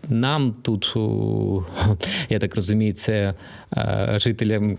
нам 0.09 0.55
тут, 0.61 0.93
я 2.29 2.39
так 2.39 2.55
розумію, 2.55 2.93
це 2.93 3.33
е, 3.77 4.15
жителям 4.19 4.77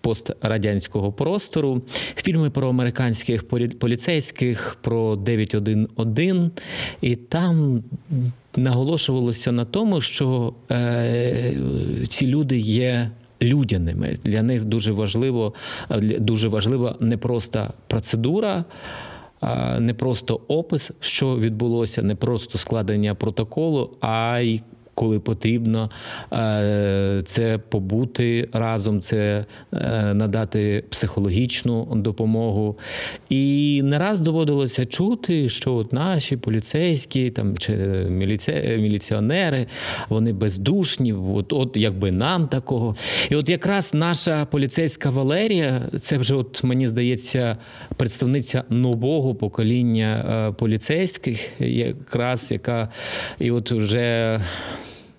пострадянського 0.00 1.12
простору, 1.12 1.82
фільми 2.16 2.50
про 2.50 2.68
американських 2.68 3.48
поліцейських, 3.78 4.76
про 4.80 5.16
911, 5.16 6.62
і 7.00 7.16
там 7.16 7.82
наголошувалося 8.56 9.52
на 9.52 9.64
тому, 9.64 10.00
що 10.00 10.54
е, 10.70 11.54
ці 12.08 12.26
люди 12.26 12.58
є 12.58 13.10
людяними. 13.42 14.18
Для 14.24 14.42
них 14.42 14.64
дуже 14.64 14.92
важливо, 14.92 15.54
дуже 16.18 16.48
важлива 16.48 16.96
не 17.00 17.16
просто 17.16 17.72
процедура. 17.86 18.64
Не 19.78 19.94
просто 19.94 20.40
опис, 20.48 20.90
що 21.00 21.38
відбулося, 21.38 22.02
не 22.02 22.14
просто 22.14 22.58
складення 22.58 23.14
протоколу, 23.14 23.96
а 24.00 24.38
й 24.42 24.62
коли 24.94 25.20
потрібно 25.20 25.90
е, 26.32 27.22
це 27.24 27.58
побути 27.68 28.48
разом, 28.52 29.00
це 29.00 29.44
е, 29.72 30.14
надати 30.14 30.84
психологічну 30.90 31.88
допомогу. 31.94 32.78
І 33.28 33.80
не 33.84 33.98
раз 33.98 34.20
доводилося 34.20 34.84
чути, 34.84 35.48
що 35.48 35.74
от 35.74 35.92
наші 35.92 36.36
поліцейські 36.36 37.30
там 37.30 37.58
чи 37.58 37.72
міліце, 38.08 38.78
міліціонери, 38.80 39.66
вони 40.08 40.32
бездушні, 40.32 41.12
от, 41.12 41.52
от 41.52 41.76
якби 41.76 42.12
нам 42.12 42.48
такого. 42.48 42.96
І 43.30 43.36
от 43.36 43.48
якраз 43.48 43.94
наша 43.94 44.44
поліцейська 44.44 45.10
Валерія, 45.10 45.82
це 46.00 46.18
вже, 46.18 46.34
от 46.34 46.64
мені 46.64 46.86
здається, 46.86 47.56
представниця 47.96 48.64
нового 48.68 49.34
покоління 49.34 50.24
е, 50.48 50.52
поліцейських, 50.52 51.48
якраз 51.58 52.52
яка 52.52 52.88
і 53.38 53.50
от 53.50 53.72
вже. 53.72 54.40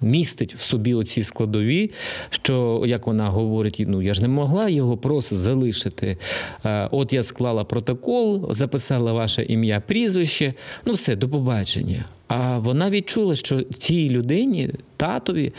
Містить 0.05 0.55
в 0.55 0.61
собі 0.61 0.93
оці 0.93 1.23
складові, 1.23 1.91
що 2.29 2.83
як 2.87 3.07
вона 3.07 3.29
говорить, 3.29 3.83
ну 3.87 4.01
я 4.01 4.13
ж 4.13 4.21
не 4.21 4.27
могла 4.27 4.69
його 4.69 4.97
просто 4.97 5.35
залишити. 5.35 6.17
Е, 6.65 6.89
От 6.91 7.13
я 7.13 7.23
склала 7.23 7.63
протокол, 7.63 8.53
записала 8.53 9.13
ваше 9.13 9.43
ім'я, 9.43 9.79
прізвище. 9.79 10.53
Ну 10.85 10.93
все, 10.93 11.15
до 11.15 11.29
побачення. 11.29 12.05
А 12.27 12.57
вона 12.57 12.89
відчула, 12.89 13.35
що 13.35 13.61
цій 13.61 14.09
людині, 14.09 14.69
татові, 14.97 15.53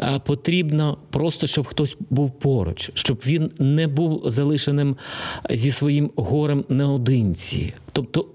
е, 0.00 0.20
потрібно 0.26 0.98
просто, 1.10 1.46
щоб 1.46 1.66
хтось 1.66 1.96
був 2.10 2.30
поруч, 2.30 2.90
щоб 2.94 3.22
він 3.26 3.50
не 3.58 3.86
був 3.86 4.22
залишеним 4.26 4.96
зі 5.50 5.70
своїм 5.70 6.10
горем 6.16 6.64
наодинці. 6.68 7.74
Тобто, 7.92 8.26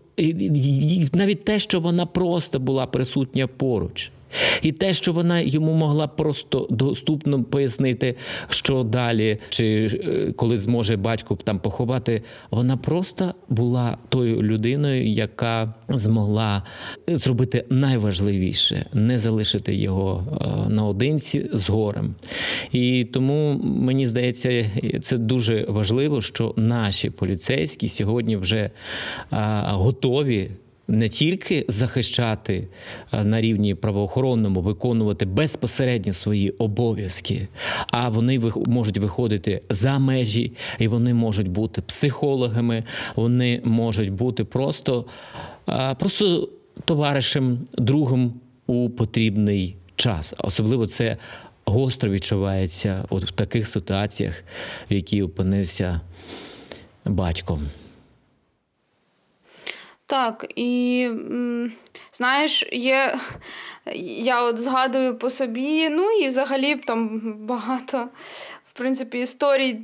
навіть 1.14 1.44
те, 1.44 1.60
що 1.60 1.80
вона 1.80 2.06
просто 2.06 2.60
була 2.60 2.86
присутня 2.86 3.48
поруч. 3.48 4.12
І 4.62 4.72
те, 4.72 4.94
що 4.94 5.14
вона 5.14 5.40
йому 5.40 5.74
могла 5.74 6.08
просто 6.08 6.68
доступно 6.70 7.44
пояснити, 7.44 8.16
що 8.50 8.84
далі, 8.84 9.38
чи 9.50 9.90
е, 9.94 10.32
коли 10.36 10.58
зможе 10.58 10.98
батько 10.98 11.38
там 11.44 11.60
поховати, 11.60 12.22
вона 12.52 12.78
просто 12.78 13.34
була 13.50 13.98
тою 14.10 14.44
людиною, 14.44 15.08
яка 15.08 15.74
змогла 15.90 16.64
зробити 17.08 17.66
найважливіше 17.70 18.86
не 18.94 19.20
залишити 19.20 19.76
його 19.76 20.24
е, 20.42 20.70
наодинці 20.70 21.50
з 21.54 21.70
горем. 21.70 22.16
І 22.72 23.04
тому 23.04 23.62
мені 23.64 24.08
здається, 24.08 24.72
це 25.02 25.18
дуже 25.18 25.66
важливо, 25.70 26.22
що 26.22 26.54
наші 26.58 27.10
поліцейські 27.10 27.88
сьогодні 27.88 28.38
вже 28.38 28.70
готові 29.64 30.52
не 30.92 31.10
тільки 31.10 31.66
захищати 31.68 32.68
е, 33.14 33.24
на 33.24 33.42
рівні 33.42 33.76
правоохоронному, 33.76 34.62
виконувати 34.62 35.26
безпосередньо 35.26 36.14
свої 36.14 36.50
обов'язки, 36.50 37.48
а 37.88 38.10
вони 38.10 38.40
можуть 38.66 38.98
виходити 38.98 39.62
за 39.70 40.00
межі, 40.00 40.54
і 40.80 40.88
вони 40.88 41.14
можуть 41.14 41.48
бути 41.48 41.82
психологами, 41.82 42.84
вони 43.16 43.62
можуть 43.64 44.10
бути 44.10 44.44
просто, 44.44 45.06
е, 45.70 45.96
просто 46.00 46.50
товаришем, 46.86 47.60
другом 47.78 48.34
у 48.68 48.90
потрібний 48.90 49.76
час. 49.96 50.34
Особливо 50.38 50.88
це 50.88 51.18
гостро 51.66 52.12
відчувається 52.12 53.06
от 53.10 53.24
в 53.24 53.32
таких 53.32 53.68
ситуаціях, 53.68 54.44
в 54.92 54.94
якій 54.94 55.22
опинився 55.22 56.02
батько. 57.06 57.60
Так, 60.12 60.46
і 60.56 61.10
знаєш, 62.14 62.70
є. 62.72 63.20
Я 64.24 64.44
от 64.44 64.60
згадую 64.60 65.18
по 65.18 65.30
собі, 65.30 65.90
ну 65.90 66.12
і 66.12 66.28
взагалі 66.28 66.76
там 66.76 67.22
багато, 67.38 68.08
в 68.66 68.74
принципі, 68.74 69.20
історій 69.20 69.78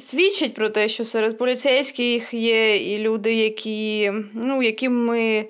свідчить 0.00 0.54
про 0.54 0.70
те, 0.70 0.88
що 0.88 1.04
серед 1.04 1.38
поліцейських 1.38 2.34
є 2.34 2.76
і 2.94 2.98
люди, 2.98 3.34
які, 3.34 4.12
ну, 4.34 4.62
яким 4.62 5.04
ми 5.04 5.46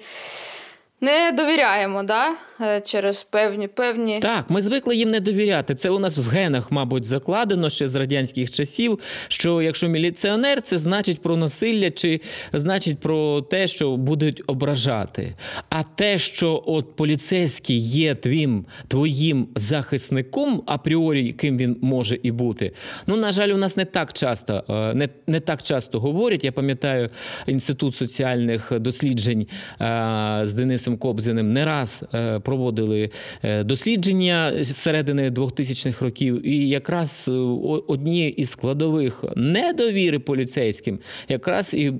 не 1.00 1.32
довіряємо, 1.32 2.02
да? 2.02 2.34
Е, 2.62 2.80
через 2.80 3.22
певні 3.22 3.68
певні. 3.68 4.18
Так, 4.18 4.50
ми 4.50 4.62
звикли 4.62 4.96
їм 4.96 5.10
не 5.10 5.20
довіряти. 5.20 5.74
Це 5.74 5.90
у 5.90 5.98
нас 5.98 6.16
в 6.16 6.28
генах, 6.28 6.72
мабуть, 6.72 7.04
закладено 7.04 7.70
ще 7.70 7.88
з 7.88 7.94
радянських 7.94 8.50
часів. 8.50 8.98
Що 9.28 9.62
якщо 9.62 9.88
міліціонер, 9.88 10.62
це 10.62 10.78
значить 10.78 11.22
про 11.22 11.36
насилля, 11.36 11.90
чи 11.90 12.20
значить 12.52 12.98
про 12.98 13.42
те, 13.42 13.68
що 13.68 13.96
будуть 13.96 14.42
ображати. 14.46 15.34
А 15.68 15.82
те, 15.82 16.18
що 16.18 16.62
от 16.66 16.96
поліцейський 16.96 17.78
є 17.78 18.14
твім, 18.14 18.66
твоїм 18.88 19.48
захисником, 19.56 20.62
апріорі, 20.66 21.32
ким 21.32 21.58
він 21.58 21.76
може 21.80 22.18
і 22.22 22.30
бути. 22.30 22.72
Ну, 23.06 23.16
на 23.16 23.32
жаль, 23.32 23.48
у 23.48 23.56
нас 23.56 23.76
не 23.76 23.84
так 23.84 24.12
часто, 24.12 24.64
е, 24.68 24.94
не, 24.94 25.08
не 25.26 25.40
так 25.40 25.62
часто 25.62 26.00
говорять. 26.00 26.44
Я 26.44 26.52
пам'ятаю 26.52 27.08
інститут 27.46 27.96
соціальних 27.96 28.72
досліджень 28.80 29.46
е, 29.80 30.40
з 30.44 30.54
Денисом 30.54 30.98
Кобзиним 30.98 31.52
не 31.52 31.64
раз 31.64 32.04
е, 32.14 32.40
проводили 32.56 33.10
е, 33.42 33.64
дослідження 33.64 34.52
з 34.60 34.76
середини 34.76 35.30
2000-х 35.30 36.04
років, 36.04 36.46
і 36.46 36.68
якраз 36.68 37.26
е, 37.28 37.32
о- 37.32 37.84
однією 37.88 38.30
із 38.30 38.50
складових 38.50 39.24
недовіри 39.36 40.18
поліцейським, 40.18 40.98
якраз 41.28 41.74
і, 41.74 41.92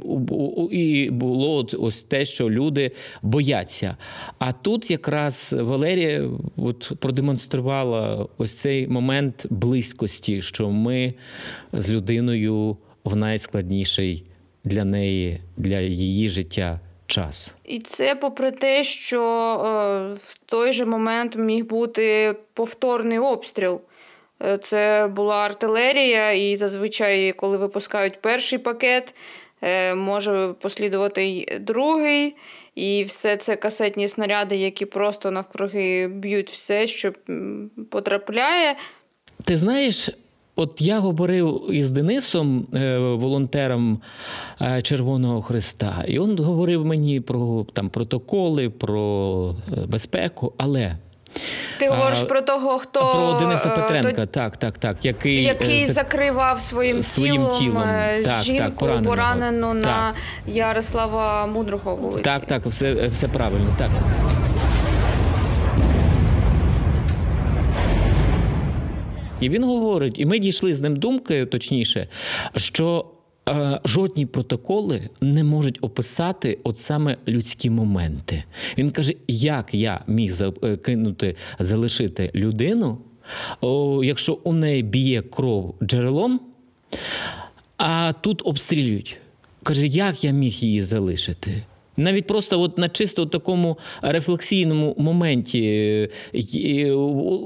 і 0.71 1.11
було 1.11 1.67
ось 1.79 2.03
те, 2.03 2.25
що 2.25 2.51
люди 2.51 2.91
бояться. 3.23 3.97
А 4.39 4.53
тут 4.53 4.91
якраз 4.91 5.55
Валерія 5.61 6.31
от 6.57 6.93
продемонструвала 6.99 8.27
ось 8.39 8.55
цей 8.55 8.89
момент 8.89 9.47
близькості, 9.51 10.43
що 10.43 10.71
ми 10.71 11.15
з 11.73 11.91
людиною 11.91 12.77
в 13.05 13.17
найскладніший 13.17 14.25
для 14.65 14.85
неї, 14.85 15.39
для 15.57 15.81
її 15.81 16.29
життя 16.29 16.81
час. 17.13 17.55
І 17.65 17.81
це 17.81 18.15
попри 18.15 18.51
те, 18.51 18.85
що 18.85 19.23
е, 19.23 20.15
в 20.15 20.39
той 20.47 20.73
же 20.73 20.85
момент 20.85 21.37
міг 21.37 21.65
бути 21.65 22.37
повторний 22.55 23.19
обстріл. 23.19 23.81
Е, 24.43 24.59
Це 24.59 25.11
була 25.13 25.37
артилерія, 25.37 26.33
і 26.33 26.57
зазвичай, 26.57 27.33
коли 27.33 27.57
випускають 27.57 28.21
перший 28.21 28.59
пакет, 28.59 29.15
е, 29.63 29.95
може 29.95 30.55
послідувати 30.61 31.25
й 31.25 31.59
другий. 31.61 32.37
І 32.75 33.05
все 33.05 33.37
це 33.37 33.57
касетні 33.57 34.09
снаряди, 34.09 34.57
які 34.57 34.87
просто 34.87 35.31
навкруги 35.31 36.09
б'ють 36.09 36.51
все, 36.51 36.87
що 36.87 37.13
потрапляє. 37.91 38.77
Ти 39.45 39.57
знаєш, 39.57 40.11
от 40.57 40.81
я 40.81 40.99
говорив 40.99 41.63
із 41.71 41.91
Денисом, 41.91 42.67
е, 42.75 42.99
волонтером 42.99 43.99
е, 44.63 44.83
Червоного 44.83 45.43
Христа, 45.43 46.05
і 46.09 46.21
він 46.21 46.39
говорив 46.39 46.87
мені 46.87 47.21
про 47.21 47.67
там 47.73 47.89
протоколи, 47.89 48.71
про 48.71 49.55
е, 49.73 49.87
безпеку, 49.87 50.53
але. 50.57 50.97
Ти 51.79 51.89
говориш 51.89 52.19
А, 52.23 52.25
про 52.25 52.43
того, 52.43 52.79
хто 52.79 53.01
Про 53.01 53.39
Дениса 53.47 53.69
Петренка, 53.69 54.13
то- 54.13 54.27
так, 54.27 54.57
так, 54.57 54.79
так. 54.79 55.05
Який, 55.05 55.43
який 55.43 55.87
закривав 55.87 56.61
своїм, 56.61 57.03
своїм 57.03 57.35
тілом, 57.35 57.59
тілом. 57.59 57.83
Так, 58.25 58.43
жінку 58.43 58.89
поранену 59.05 59.75
на 59.75 59.83
Так. 59.83 60.15
Ярослава 60.47 61.47
Мудрого 61.47 61.97
вулиці. 61.97 62.23
Так, 62.23 62.45
так, 62.45 62.67
все, 62.67 63.09
все 63.09 63.29
правильно. 63.29 63.75
Так. 63.79 63.91
І 69.43 69.49
він 69.49 69.65
говорить, 69.65 70.19
і 70.19 70.27
ми 70.27 70.39
дійшли 70.39 70.75
з 70.75 70.83
ним 70.83 70.97
думки, 70.97 71.47
точніше, 71.47 72.09
що 72.57 73.05
е, 73.49 73.81
жодні 73.85 74.27
протоколи 74.27 75.09
не 75.21 75.45
можуть 75.45 75.79
описати 75.81 76.59
от 76.65 76.79
саме 76.79 77.17
людські 77.29 77.71
моменти. 77.71 78.45
Він 78.79 78.91
каже, 78.91 79.15
як 79.29 79.75
я 79.75 80.05
міг 80.07 80.33
закинути, 80.33 81.37
залишити 81.59 82.31
людину, 82.35 82.99
якщо 84.03 84.39
у 84.45 84.53
неї 84.53 84.83
б'є 84.83 85.23
кров 85.23 85.75
джерелом, 85.83 86.41
а 87.77 88.13
тут 88.21 88.43
обстрілюють. 88.45 89.17
Каже, 89.63 89.87
як 89.87 90.25
я 90.25 90.31
міг 90.31 90.53
її 90.53 90.83
залишити? 90.83 91.63
Навіть 91.97 92.27
просто 92.27 92.61
от 92.61 92.79
на 92.79 92.89
чисто 92.89 93.27
такому 93.27 93.79
рефлексійному 94.03 94.95
моменті 94.99 95.69
е, 96.35 96.39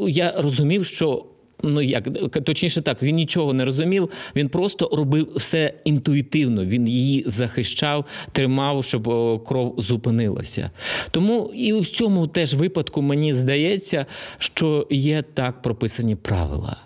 я 0.09 0.35
розумів, 0.37 0.87
що 0.87 1.25
ну 1.63 1.83
як 1.83 2.09
точніше 2.45 2.83
так, 2.83 3.03
він 3.03 3.17
нічого 3.17 3.53
не 3.53 3.65
розумів. 3.65 4.11
Він 4.37 4.49
просто 4.49 4.91
робив 4.93 5.29
все 5.37 5.75
інтуїтивно. 5.85 6.65
Він 6.65 6.89
її 6.89 7.25
захищав, 7.27 8.05
тримав, 8.33 8.85
щоб 8.85 9.05
кров 9.45 9.75
зупинилася. 9.79 10.71
Тому 11.11 11.53
і 11.55 11.73
в 11.73 11.87
цьому 11.87 12.27
теж 12.27 12.55
випадку 12.55 13.03
мені 13.03 13.35
здається, 13.35 14.07
що 14.39 14.87
є 14.91 15.25
так 15.35 15.63
прописані 15.63 16.17
правила. 16.17 16.77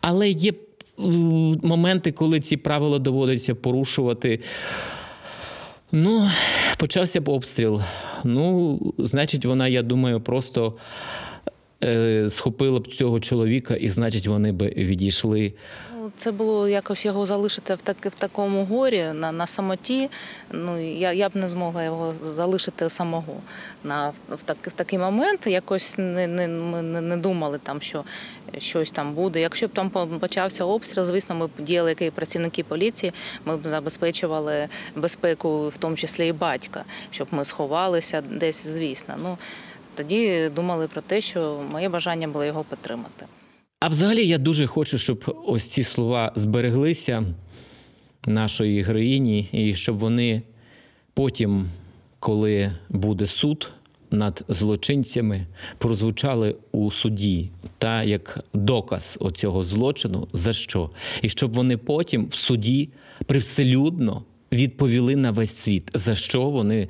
Але 0.00 0.30
є 0.30 0.52
моменти, 1.62 2.12
коли 2.12 2.40
ці 2.40 2.56
правила 2.56 2.98
доводиться 2.98 3.54
порушувати. 3.54 4.40
Ну, 5.92 6.30
почався 6.78 7.20
обстріл. 7.20 7.80
Ну, 8.24 8.78
значить, 8.98 9.44
вона, 9.44 9.68
я 9.68 9.82
думаю, 9.82 10.20
просто 10.20 10.74
схопила 12.28 12.80
б 12.80 12.86
цього 12.86 13.20
чоловіка, 13.20 13.74
і 13.74 13.88
значить, 13.88 14.26
вони 14.26 14.52
б 14.52 14.62
відійшли. 14.62 15.52
Ну, 16.08 16.12
це 16.16 16.32
було 16.32 16.68
якось 16.68 17.04
його 17.04 17.26
залишити 17.26 17.74
в 17.74 17.82
так, 17.82 17.96
в 18.06 18.14
такому 18.14 18.64
горі 18.64 19.04
на 19.14 19.32
на 19.32 19.46
самоті. 19.46 20.10
Ну 20.52 20.80
я 20.80 21.12
я 21.12 21.28
б 21.28 21.36
не 21.36 21.48
змогла 21.48 21.84
його 21.84 22.14
залишити 22.22 22.90
самого 22.90 23.40
на 23.84 24.08
в, 24.08 24.42
так, 24.44 24.56
в 24.62 24.72
такий 24.72 24.98
момент. 24.98 25.46
Якось 25.46 25.98
не 25.98 26.26
не, 26.26 26.48
ми 26.48 26.82
не 26.82 27.16
думали 27.16 27.58
там, 27.62 27.80
що 27.80 28.04
щось 28.58 28.90
там 28.90 29.14
буде. 29.14 29.40
Якщо 29.40 29.66
б 29.66 29.70
там 29.70 29.90
почався 30.20 30.64
обстріл, 30.64 31.04
звісно, 31.04 31.34
ми 31.34 31.46
б 31.46 31.50
діяли 31.58 31.90
як 31.90 32.02
і 32.02 32.10
працівники 32.10 32.64
поліції. 32.64 33.12
Ми 33.44 33.56
б 33.56 33.60
забезпечували 33.66 34.68
безпеку, 34.96 35.68
в 35.68 35.76
тому 35.76 35.96
числі 35.96 36.28
і 36.28 36.32
батька, 36.32 36.84
щоб 37.10 37.28
ми 37.30 37.44
сховалися 37.44 38.20
десь, 38.20 38.66
звісно. 38.66 39.14
Ну 39.22 39.38
тоді 39.98 40.50
думали 40.56 40.88
про 40.88 41.02
те, 41.02 41.20
що 41.20 41.60
моє 41.72 41.88
бажання 41.88 42.28
було 42.28 42.44
його 42.44 42.64
підтримати. 42.64 43.26
А 43.80 43.88
взагалі 43.88 44.26
я 44.26 44.38
дуже 44.38 44.66
хочу, 44.66 44.98
щоб 44.98 45.42
ось 45.46 45.70
ці 45.70 45.84
слова 45.84 46.32
збереглися 46.34 47.24
нашої 48.26 48.82
героїні, 48.82 49.48
і 49.52 49.74
щоб 49.74 49.98
вони 49.98 50.42
потім, 51.14 51.68
коли 52.20 52.72
буде 52.88 53.26
суд 53.26 53.70
над 54.10 54.44
злочинцями, 54.48 55.46
прозвучали 55.78 56.56
у 56.72 56.90
суді 56.90 57.50
та 57.78 58.02
як 58.02 58.44
доказ 58.54 59.18
оцього 59.20 59.64
злочину, 59.64 60.28
за 60.32 60.52
що, 60.52 60.90
і 61.22 61.28
щоб 61.28 61.52
вони 61.54 61.76
потім 61.76 62.28
в 62.28 62.34
суді 62.34 62.88
привселюдно 63.26 64.22
відповіли 64.52 65.16
на 65.16 65.30
весь 65.30 65.56
світ, 65.56 65.90
за 65.94 66.14
що 66.14 66.42
вони 66.42 66.80
е, 66.80 66.88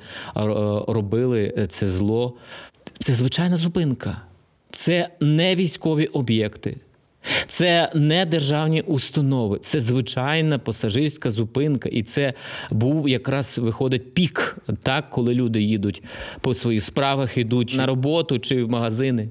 робили 0.87 1.67
це 1.69 1.87
зло. 1.87 2.37
Це 2.99 3.13
звичайна 3.13 3.57
зупинка. 3.57 4.21
Це 4.71 5.09
не 5.19 5.55
військові 5.55 6.05
об'єкти, 6.05 6.77
це 7.47 7.91
не 7.95 8.25
державні 8.25 8.81
установи, 8.81 9.59
це 9.61 9.81
звичайна 9.81 10.59
пасажирська 10.59 11.31
зупинка. 11.31 11.89
І 11.89 12.03
це 12.03 12.33
був 12.71 13.09
якраз 13.09 13.57
виходить 13.57 14.13
пік, 14.13 14.57
так, 14.83 15.09
коли 15.09 15.33
люди 15.33 15.61
їдуть 15.61 16.03
по 16.41 16.53
своїх 16.53 16.83
справах, 16.83 17.37
йдуть 17.37 17.73
на 17.75 17.85
роботу 17.85 18.39
чи 18.39 18.63
в 18.63 18.69
магазини. 18.69 19.29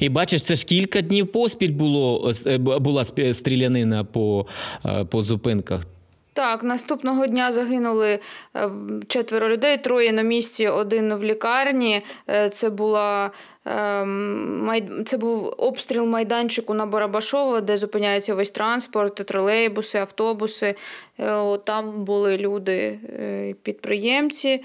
І 0.00 0.08
бачиш, 0.08 0.42
це 0.42 0.56
ж 0.56 0.64
кілька 0.66 1.00
днів 1.00 1.32
поспіль 1.32 1.72
було 1.72 2.32
е, 2.46 2.58
була 2.58 3.04
стрілянина 3.32 4.04
по, 4.04 4.46
е, 4.86 5.04
по 5.04 5.22
зупинках. 5.22 5.86
Так, 6.34 6.62
наступного 6.62 7.26
дня 7.26 7.52
загинули 7.52 8.18
е, 8.56 8.70
четверо 9.08 9.48
людей, 9.48 9.78
троє 9.78 10.12
на 10.12 10.22
місці, 10.22 10.68
один 10.68 11.14
в 11.14 11.24
лікарні. 11.24 12.02
Це 12.52 12.70
була 12.70 13.30
ем, 13.64 15.02
це 15.06 15.16
був 15.16 15.54
обстріл 15.58 16.04
майданчику 16.04 16.74
на 16.74 16.86
Барабашово, 16.86 17.60
де 17.60 17.76
зупиняється 17.76 18.34
весь 18.34 18.50
транспорт, 18.50 19.14
тролейбуси, 19.14 19.98
автобуси. 19.98 20.74
Е, 21.20 21.58
там 21.64 22.04
були 22.04 22.38
люди, 22.38 22.98
е, 23.20 23.54
підприємці. 23.62 24.62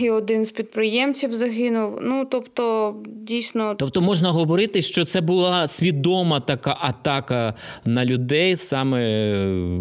І 0.00 0.10
один 0.10 0.44
з 0.44 0.50
підприємців 0.50 1.34
загинув. 1.34 1.98
Ну 2.02 2.26
тобто, 2.30 2.94
дійсно, 3.06 3.74
тобто 3.74 4.00
можна 4.00 4.30
говорити, 4.30 4.82
що 4.82 5.04
це 5.04 5.20
була 5.20 5.68
свідома 5.68 6.40
така 6.40 6.76
атака 6.80 7.54
на 7.84 8.04
людей 8.04 8.56
саме 8.56 9.00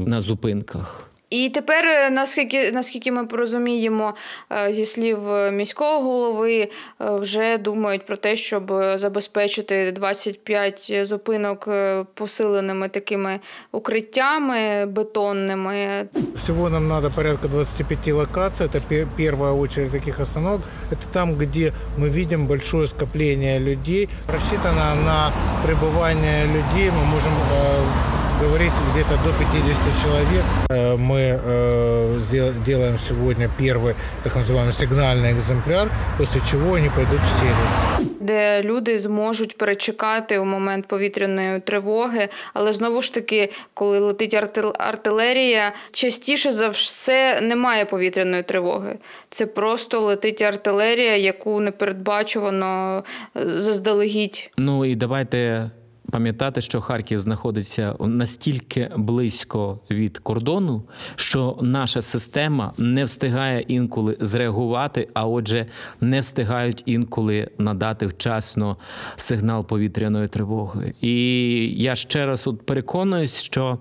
на 0.07 0.21
зупинках. 0.21 1.10
І 1.31 1.49
тепер, 1.49 1.85
е, 1.85 2.09
наскільки 2.09 2.71
наскільки 2.71 3.11
ми 3.11 3.25
порозуміємо 3.25 4.13
е, 4.51 4.73
зі 4.73 4.85
слів 4.85 5.19
міського 5.51 6.01
голови, 6.01 6.57
е, 6.61 6.69
вже 6.99 7.57
думають 7.57 8.05
про 8.05 8.17
те, 8.17 8.35
щоб 8.35 8.73
забезпечити 8.95 9.91
25 9.91 11.05
зупинок 11.07 11.69
посиленими 12.13 12.89
такими 12.89 13.39
укриттями 13.71 14.85
бетонними. 14.85 16.07
Всього 16.35 16.69
нам 16.69 16.87
треба 16.87 17.09
порядка 17.15 17.47
25 17.47 18.07
локацій. 18.13 18.67
Це 18.73 19.05
перша 19.17 19.51
очередь 19.51 19.91
таких 19.91 20.19
остановок. 20.19 20.61
Це 20.89 21.07
там, 21.11 21.35
де 21.35 21.71
ми 21.97 22.09
бачимо 22.09 22.47
велике 22.47 22.87
скоплення 22.87 23.59
людей. 23.59 24.09
Розчитано 24.33 24.95
на 25.05 25.31
прибування 25.65 26.43
людей. 26.45 26.91
Ми 26.91 27.13
можемо 27.13 28.10
говорить 28.40 28.72
где-то 28.92 29.16
до 29.24 29.32
50 29.32 30.02
человек. 30.02 30.44
Э, 30.70 30.96
мы 30.96 31.40
э, 31.42 32.52
делаем 32.66 32.98
сегодня 32.98 33.48
первый 33.58 33.94
так 34.22 34.34
называемый 34.36 34.72
сигнальный 34.72 35.32
экземпляр, 35.32 35.88
после 36.18 36.40
чего 36.50 36.74
они 36.74 36.88
пойдут 36.88 37.20
в 37.20 37.28
серию. 37.28 38.06
Де 38.20 38.62
люди 38.62 38.98
зможуть 38.98 39.58
перечекати 39.58 40.38
у 40.38 40.44
момент 40.44 40.86
повітряної 40.86 41.60
тривоги, 41.60 42.28
але 42.54 42.72
знову 42.72 43.02
ж 43.02 43.14
таки, 43.14 43.52
коли 43.74 43.98
летить 43.98 44.34
артилерія, 44.78 45.72
частіше 45.92 46.52
за 46.52 46.68
все 46.68 47.40
немає 47.40 47.84
повітряної 47.84 48.42
тривоги. 48.42 48.98
Це 49.30 49.46
просто 49.46 50.00
летить 50.00 50.42
артилерія, 50.42 51.16
яку 51.16 51.60
не 51.60 51.70
передбачувано 51.70 53.04
е, 53.36 53.48
заздалегідь. 53.48 54.50
Ну 54.56 54.84
і 54.84 54.94
давайте 54.94 55.70
пам'ятати, 56.11 56.61
що 56.61 56.81
Харків 56.81 57.19
знаходиться 57.19 57.95
настільки 57.99 58.91
близько 58.97 59.79
від 59.91 60.17
кордону, 60.17 60.83
що 61.15 61.57
наша 61.61 62.01
система 62.01 62.73
не 62.77 63.05
встигає 63.05 63.61
інколи 63.61 64.17
зреагувати, 64.19 65.07
а 65.13 65.27
отже, 65.27 65.65
не 66.01 66.19
встигають 66.19 66.83
інколи 66.85 67.49
надати 67.57 68.07
вчасно 68.07 68.77
сигнал 69.15 69.65
повітряної 69.65 70.27
тривоги. 70.27 70.93
І 71.01 71.83
я 71.83 71.95
ще 71.95 72.25
раз 72.25 72.47
от 72.47 72.65
переконуюсь, 72.65 73.41
що 73.41 73.79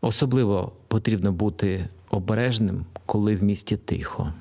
особливо 0.00 0.72
потрібно 0.88 1.32
бути 1.32 1.88
обережним, 2.10 2.84
коли 3.06 3.36
в 3.36 3.42
місті 3.42 3.76
тихо. 3.76 4.32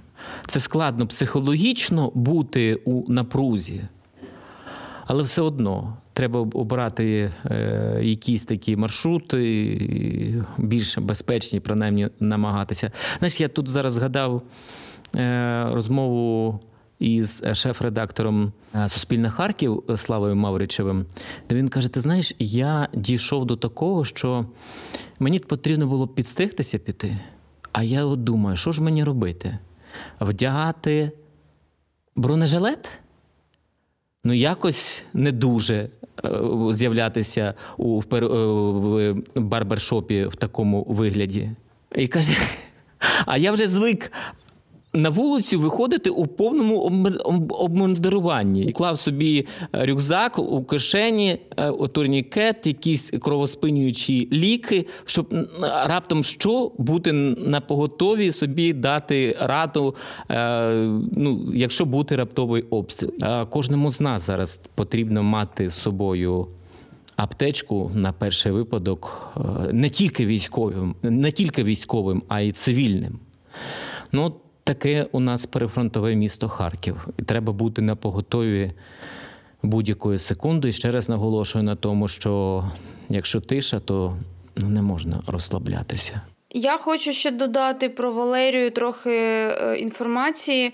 Це 0.47 0.59
складно 0.59 1.07
психологічно 1.07 2.11
бути 2.15 2.75
у 2.75 3.13
напрузі, 3.13 3.81
але 5.05 5.23
все 5.23 5.41
одно 5.41 5.97
треба 6.17 6.39
обрати 6.39 7.31
е, 7.45 7.99
якісь 8.01 8.45
такі 8.45 8.75
маршрути, 8.75 10.43
більш 10.57 10.97
безпечні, 10.97 11.59
принаймні 11.59 12.09
намагатися. 12.19 12.91
Знаєш, 13.19 13.41
я 13.41 13.47
тут 13.47 13.67
зараз 13.67 13.93
згадав 13.93 14.41
е, 15.15 15.65
розмову. 15.71 16.59
Із 16.99 17.43
шеф-редактором 17.53 18.51
е, 18.75 18.89
Суспільне 18.89 19.29
Харків 19.29 19.83
Славою 19.95 20.35
Мавричевим, 20.35 21.05
де 21.49 21.55
він 21.55 21.69
каже: 21.69 21.89
Ти 21.89 22.01
знаєш, 22.01 22.35
я 22.39 22.87
дійшов 22.93 23.45
до 23.45 23.55
такого, 23.55 24.05
що 24.05 24.45
мені 25.19 25.39
потрібно 25.39 25.87
було 25.87 26.07
підстригтися 26.07 26.79
піти. 26.79 27.17
А 27.71 27.83
я 27.83 28.05
от 28.05 28.23
думаю, 28.23 28.57
що 28.57 28.71
ж 28.71 28.81
мені 28.81 29.03
робити? 29.03 29.57
Вдягати 30.19 31.11
бронежилет? 32.15 32.99
Ну, 34.23 34.33
якось 34.33 35.03
не 35.13 35.31
дуже 35.31 35.89
Е, 36.25 36.29
з'являтися 36.73 37.53
у 37.77 37.99
в 37.99 38.05
в 38.09 39.15
барбершопі 39.35 40.25
в 40.25 40.35
такому 40.35 40.85
вигляді. 40.89 41.49
І 41.95 42.07
каже: 42.07 42.33
а 43.25 43.37
я 43.37 43.51
вже 43.51 43.67
звик. 43.67 44.11
На 44.97 45.09
вулицю 45.09 45.59
виходити 45.59 46.09
у 46.09 46.27
повному 46.27 46.79
обмундируванні. 47.49 48.71
Клав 48.71 48.99
собі 48.99 49.47
е, 49.73 49.85
рюкзак 49.85 50.39
у 50.39 50.63
кишені, 50.63 51.39
е, 51.57 51.71
турнікет, 51.71 52.67
якісь 52.67 53.09
кровоспинюючі 53.09 54.29
ліки, 54.31 54.87
щоб 55.05 55.35
раптом 55.85 56.23
що 56.23 56.71
бути 56.77 57.13
на 57.13 57.61
поготові 57.61 58.31
собі 58.31 58.73
дати 58.73 59.37
раду, 59.41 59.95
е, 60.29 60.71
ну, 61.11 61.51
якщо 61.53 61.85
бути 61.85 62.15
раптовий 62.15 62.61
обстріл. 62.61 63.11
Кожному 63.49 63.91
з 63.91 64.01
нас 64.01 64.25
зараз 64.25 64.61
потрібно 64.75 65.23
мати 65.23 65.69
з 65.69 65.73
собою. 65.73 66.47
Аптечку 67.15 67.91
на 67.93 68.13
перший 68.13 68.51
випадок 68.51 69.31
не 69.71 69.89
тільки 69.89 70.25
військовим, 70.25 70.95
не 71.03 71.31
тільки 71.31 71.63
військовим, 71.63 72.23
а 72.27 72.41
й 72.41 72.51
цивільним. 72.51 73.19
Ну, 74.11 74.33
таке 74.67 75.07
у 75.11 75.19
нас 75.19 75.45
перефронтове 75.45 76.15
місто 76.15 76.47
Харків, 76.49 77.07
і 77.17 77.21
треба 77.21 77.53
бути 77.53 77.81
на 77.81 77.95
поготові 77.95 78.71
будь-якої 79.63 80.17
секунди. 80.17 80.69
І 80.69 80.71
ще 80.71 80.91
раз 80.91 81.09
наголошую 81.09 81.63
на 81.63 81.75
тому, 81.75 82.07
що 82.07 82.63
якщо 83.09 83.39
тиша, 83.39 83.79
то 83.79 84.17
ну, 84.57 84.69
не 84.69 84.81
можна 84.81 85.19
розслаблятися. 85.27 86.21
Я 86.49 86.77
хочу 86.77 87.13
ще 87.13 87.31
додати 87.31 87.89
про 87.89 88.11
Валерію 88.11 88.71
трохи 88.71 89.11
е, 89.11 89.77
інформації. 89.79 90.73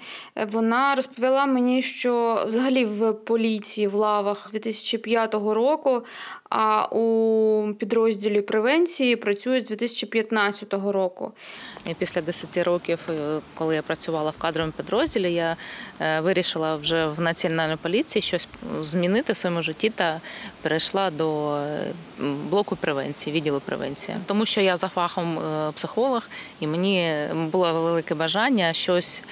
Вона 0.51 0.95
розповіла 0.95 1.45
мені, 1.45 1.82
що 1.82 2.43
взагалі 2.47 2.86
в 2.86 3.13
поліції 3.13 3.88
в 3.88 3.93
лавах 3.93 4.49
2005 4.51 5.34
року, 5.34 6.01
а 6.56 6.86
у 6.86 7.74
підрозділі 7.74 8.42
превенції 8.42 9.16
працює 9.16 9.62
з 9.62 9.68
2015 9.68 10.74
року. 10.74 11.32
Після 11.98 12.22
10 12.22 12.58
років, 12.58 13.00
е, 13.10 13.39
коли 13.56 13.76
я 13.76 13.82
працювала 13.82 14.32
в 14.32 14.38
кадровому 14.38 14.74
підрозділі, 14.78 15.34
я 15.34 15.58
е, 16.00 16.20
вирішила 16.20 16.76
вже 16.76 17.08
в 17.08 17.22
національній 17.22 17.76
поліції 17.76 18.22
щось 18.22 18.48
змінити 18.82 19.34
в 19.34 19.36
своєму 19.36 19.62
житті 19.62 19.89
та 19.89 20.22
перейшла 20.62 21.12
до 21.12 21.60
блоку 22.50 22.76
превенції, 22.76 23.36
відділу 23.36 23.60
превенції, 23.60 24.18
тому 24.26 24.46
що 24.46 24.62
я 24.62 24.78
за 24.78 24.88
фахом 24.88 25.39
психолог, 25.76 26.30
і 26.60 26.68
мені 26.68 27.13
було 27.34 27.74
велике 27.74 28.16
бажання 28.16 28.74
щось 28.74 29.24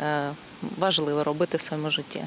е, 0.00 0.30
важливе 0.78 1.24
робити 1.24 1.56
в 1.56 1.60
своєму 1.60 1.90
житті. 1.90 2.20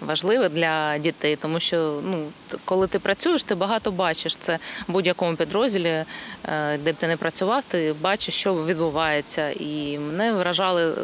Важливе 0.00 0.48
для 0.48 0.98
дітей, 0.98 1.36
тому 1.36 1.60
що 1.60 2.00
ну, 2.04 2.26
коли 2.64 2.86
ти 2.86 2.98
працюєш, 2.98 3.42
ти 3.42 3.54
багато 3.54 3.90
бачиш. 3.90 4.36
Це 4.36 4.58
в 4.88 4.92
будь-якому 4.92 5.36
підрозділі, 5.36 5.88
е, 5.88 6.78
де 6.78 6.92
б 6.92 6.96
ти 6.96 7.06
не 7.06 7.16
працював, 7.16 7.64
ти 7.64 7.94
бачиш, 8.00 8.34
що 8.34 8.54
відбувається. 8.54 9.50
І 9.50 9.98
мене 9.98 10.32
вражали 10.32 10.94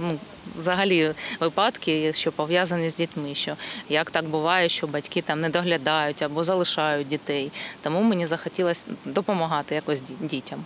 ну, 0.00 0.18
взагалі 0.58 1.14
випадки, 1.40 2.12
що 2.12 2.32
пов'язані 2.32 2.90
з 2.90 2.96
дітьми. 2.96 3.34
Що 3.34 3.56
як 3.88 4.10
так 4.10 4.24
буває, 4.24 4.68
що 4.68 4.86
батьки 4.86 5.22
там 5.22 5.40
не 5.40 5.48
доглядають 5.48 6.22
або 6.22 6.44
залишають 6.44 7.08
дітей. 7.08 7.52
Тому 7.82 8.02
мені 8.02 8.26
захотілося 8.26 8.86
допомагати 9.04 9.74
якось 9.74 10.02
дітям. 10.20 10.64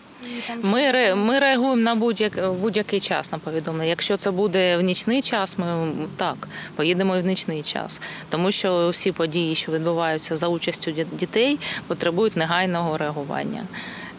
Ми 0.63 1.15
ми 1.15 1.39
реагуємо 1.39 1.77
на 1.77 1.95
будь-який 1.95 2.43
будь-який 2.61 3.01
час 3.01 3.33
на 3.33 3.39
повідомлення. 3.39 3.89
Якщо 3.89 4.17
це 4.17 4.31
буде 4.31 4.77
в 4.77 4.81
нічний 4.81 5.23
час, 5.23 5.59
ми 5.59 5.93
так 6.17 6.49
поїдемо 6.77 7.17
і 7.17 7.21
в 7.21 7.27
нічний 7.27 7.63
час, 7.63 8.01
тому 8.29 8.53
що 8.53 8.89
всі 8.89 9.13
події, 9.13 9.55
що 9.55 9.73
відбуваються 9.73 10.37
за 10.37 10.49
участю 10.49 10.93
дітей, 11.13 11.59
потребують 11.87 12.37
негайного 12.37 12.99
реагування. 12.99 13.65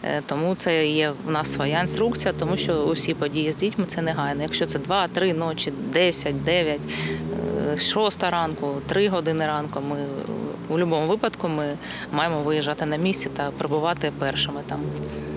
Е, 0.04 0.22
тому 0.26 0.54
це 0.54 0.88
є 0.88 1.12
в 1.26 1.30
нас 1.30 1.52
своя 1.52 1.80
інструкція, 1.80 2.34
тому 2.38 2.56
що 2.56 2.72
усі 2.72 3.14
події 3.14 3.52
з 3.52 3.56
дітьми 3.56 3.84
це 3.88 4.02
негайно. 4.02 4.42
Якщо 4.42 4.66
це 4.66 4.78
2-3 4.78 5.38
ночі, 5.38 5.72
10, 5.92 6.44
9, 6.44 6.80
6 7.78 8.22
ранку, 8.22 8.74
3 8.86 9.08
години 9.08 9.46
ранку, 9.46 9.80
ми 9.90 9.96
у 10.68 10.72
будь-якому 10.72 11.06
випадку 11.06 11.48
ми 11.48 11.76
маємо 12.12 12.42
виїжджати 12.42 12.86
на 12.86 12.96
місці 12.96 13.28
та 13.36 13.50
прибувати 13.50 14.12
першими 14.18 14.60
там. 14.66 14.80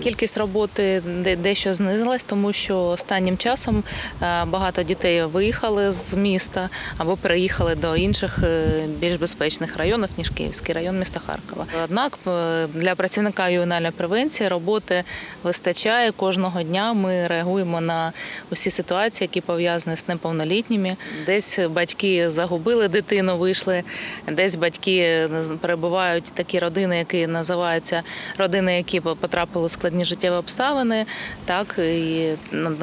Кількість 0.02 0.36
роботи 0.36 1.02
дещо 1.38 1.74
знизилась, 1.74 2.24
тому 2.24 2.52
що 2.52 2.84
останнім 2.84 3.36
часом 3.36 3.84
е, 4.22 4.44
багато 4.44 4.82
дітей 4.82 5.24
виїхали 5.24 5.92
з 5.92 6.14
міста 6.14 6.68
або 6.98 7.16
переїхали 7.16 7.74
до 7.74 7.96
інших 7.96 8.38
е, 8.42 8.66
більш 8.98 9.14
безпечних 9.14 9.76
районів, 9.76 10.08
ніж 10.18 10.30
Київський 10.30 10.74
район 10.74 10.98
міста 10.98 11.20
Харкова. 11.26 11.66
Однак 11.84 12.18
е, 12.26 12.66
для 12.74 12.94
працівника 12.94 13.48
ювенальної 13.48 13.92
превенції 13.92 14.48
роботи 14.48 15.04
вистачає 15.42 16.10
кожного 16.10 16.62
дня. 16.62 16.92
Ми 16.92 17.26
реагуємо 17.26 17.80
на 17.80 18.12
усі 18.50 18.70
ситуації, 18.70 19.26
які 19.26 19.40
пов'язані 19.40 19.96
з 19.96 20.08
неповнолітніми. 20.08 20.96
Десь 21.26 21.58
батьки 21.58 22.30
загубили 22.30 22.88
дитину, 22.88 23.38
вийшли, 23.38 23.82
десь 24.32 24.54
батьки 24.54 25.28
перебувають 25.60 26.24
такі 26.24 26.58
родини, 26.58 26.98
які 26.98 27.26
називаються 27.26 28.02
родини, 28.38 28.76
які 28.76 29.00
потрапили 29.00 29.66
у 29.66 29.68
складні 29.68 29.91
життєві 30.00 30.34
обставини. 30.34 31.06
Так 31.44 31.78
і 31.78 32.28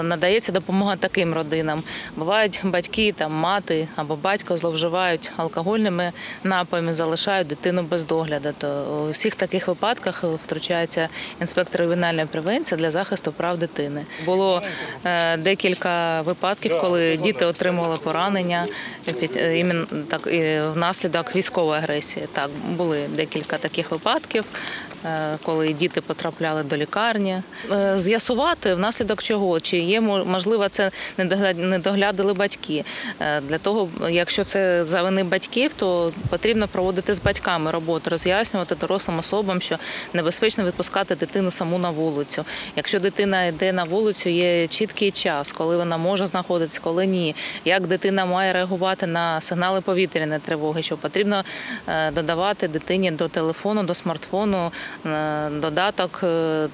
надається 0.03 0.51
допомога 0.51 0.95
таким 0.95 1.33
родинам. 1.33 1.83
Бувають 2.15 2.61
батьки, 2.63 3.11
там 3.11 3.31
мати 3.31 3.87
або 3.95 4.15
батько 4.15 4.57
зловживають 4.57 5.31
алкогольними 5.37 6.11
напоями, 6.43 6.93
залишають 6.93 7.47
дитину 7.47 7.83
без 7.83 8.05
догляду. 8.05 8.49
То 8.57 8.83
у 9.07 9.11
всіх 9.11 9.35
таких 9.35 9.67
випадках 9.67 10.23
втручається 10.23 11.09
інспектор 11.41 11.81
ювенальної 11.81 12.27
превенції 12.27 12.77
для 12.77 12.91
захисту 12.91 13.31
прав 13.31 13.57
дитини. 13.57 14.05
Було 14.25 14.61
е, 15.05 15.37
декілька 15.37 16.21
випадків, 16.21 16.79
коли 16.81 17.17
діти 17.17 17.45
отримували 17.45 17.97
поранення 17.97 18.65
під 19.19 19.37
е, 19.37 19.59
іменно 19.59 19.85
так 20.09 20.27
внаслідок 20.73 21.35
військової 21.35 21.79
агресії. 21.79 22.27
Так 22.33 22.49
були 22.69 23.07
декілька 23.15 23.57
таких 23.57 23.91
випадків. 23.91 24.45
Е, 25.05 25.37
коли 25.43 25.73
діти 25.73 26.01
потрапляли 26.01 26.63
до 26.63 26.77
лікарні, 26.77 26.98
е, 27.71 27.97
з'ясувати 27.97 28.75
внаслідок 28.75 29.23
чого, 29.23 29.59
чи 29.59 29.77
є 29.77 30.01
можливо, 30.01 30.69
це 30.69 30.91
не 31.57 31.79
доглядали 31.79 32.33
батьки. 32.33 32.85
Е, 33.19 33.41
для 33.41 33.57
того, 33.57 33.89
якщо 34.09 34.43
це 34.43 34.85
за 34.85 35.01
вини 35.01 35.23
батьків, 35.23 35.73
то 35.73 36.11
потрібно 36.29 36.67
проводити 36.67 37.13
з 37.13 37.21
батьками 37.21 37.71
роботу, 37.71 38.09
роз'яснювати 38.09 38.75
дорослим 38.75 39.19
особам, 39.19 39.61
що 39.61 39.77
небезпечно 40.13 40.63
відпускати 40.63 41.15
дитину 41.15 41.51
саму 41.51 41.77
на 41.77 41.89
вулицю. 41.89 42.45
Якщо 42.75 42.99
дитина 42.99 43.45
йде 43.45 43.73
на 43.73 43.83
вулицю, 43.83 44.29
є 44.29 44.67
чіткий 44.67 45.11
час, 45.11 45.51
коли 45.51 45.77
вона 45.77 45.97
може 45.97 46.27
знаходитись, 46.27 46.79
коли 46.79 47.05
ні. 47.05 47.35
Як 47.65 47.87
дитина 47.87 48.25
має 48.25 48.53
реагувати 48.53 49.07
на 49.07 49.41
сигнали 49.41 49.81
повітряної 49.81 50.39
тривоги, 50.39 50.81
що 50.81 50.97
потрібно 50.97 51.43
додавати 52.13 52.67
дитині 52.67 53.11
до 53.11 53.27
телефону, 53.27 53.83
до 53.83 53.93
смартфону 53.93 54.71
Е, 55.05 55.49
додаток 55.49 56.19
е, 56.23 56.67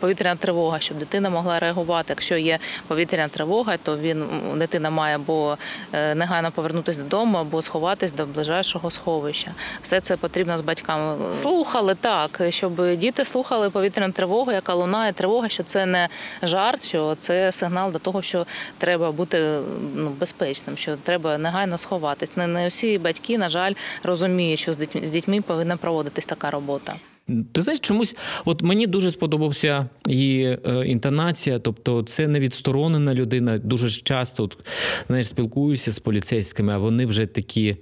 повітряна 0.00 0.36
тривога, 0.36 0.80
щоб 0.80 0.98
дитина 0.98 1.30
могла 1.30 1.58
реагувати. 1.58 2.06
Якщо 2.08 2.36
є 2.36 2.58
повітряна 2.86 3.28
тривога, 3.28 3.76
то 3.76 3.98
він 3.98 4.24
дитина 4.56 4.90
має 4.90 5.16
або 5.16 5.58
е, 5.92 6.14
негайно 6.14 6.50
повернутися 6.50 7.00
додому, 7.02 7.38
або 7.38 7.62
сховатись 7.62 8.12
до 8.12 8.26
ближайшого 8.26 8.90
сховища. 8.90 9.54
Все 9.82 10.00
це 10.00 10.16
потрібно 10.16 10.58
з 10.58 10.60
батьками. 10.60 11.32
Слухали 11.32 11.94
так, 11.94 12.42
щоб 12.50 12.96
діти 12.96 13.24
слухали 13.24 13.70
повітряну 13.70 14.12
тривогу, 14.12 14.52
яка 14.52 14.74
лунає 14.74 15.12
тривога, 15.12 15.48
що 15.48 15.62
це 15.62 15.86
не 15.86 16.08
жарт, 16.42 16.84
що 16.84 17.16
це 17.18 17.52
сигнал 17.52 17.92
до 17.92 17.98
того, 17.98 18.22
що 18.22 18.46
треба 18.78 19.12
бути 19.12 19.58
ну, 19.94 20.10
безпечним, 20.10 20.76
що 20.76 20.96
треба 20.96 21.38
негайно 21.38 21.78
сховатись. 21.78 22.36
Не, 22.36 22.46
не 22.46 22.68
всі 22.68 22.98
батьки, 22.98 23.38
на 23.38 23.48
жаль, 23.48 23.72
розуміють, 24.02 24.58
що 24.58 24.72
з 24.72 24.76
дітьми 24.76 25.06
з 25.06 25.10
дітьми 25.10 25.40
повинна 25.40 25.76
проводитись 25.76 26.26
така 26.26 26.50
робота. 26.50 26.94
Ти 27.52 27.62
знаєш, 27.62 27.80
чомусь, 27.80 28.16
от 28.44 28.62
мені 28.62 28.86
дуже 28.86 29.10
сподобався 29.10 29.88
її 30.06 30.44
е, 30.44 30.86
інтонація, 30.86 31.58
тобто 31.58 32.02
це 32.02 32.28
не 32.28 32.40
відсторонена 32.40 33.14
людина. 33.14 33.58
Дуже 33.58 33.90
часто 33.90 34.44
от, 34.44 34.58
знаєш, 35.06 35.28
спілкуюся 35.28 35.92
з 35.92 35.98
поліцейськими, 35.98 36.72
а 36.72 36.78
вони 36.78 37.06
вже 37.06 37.26
такі 37.26 37.76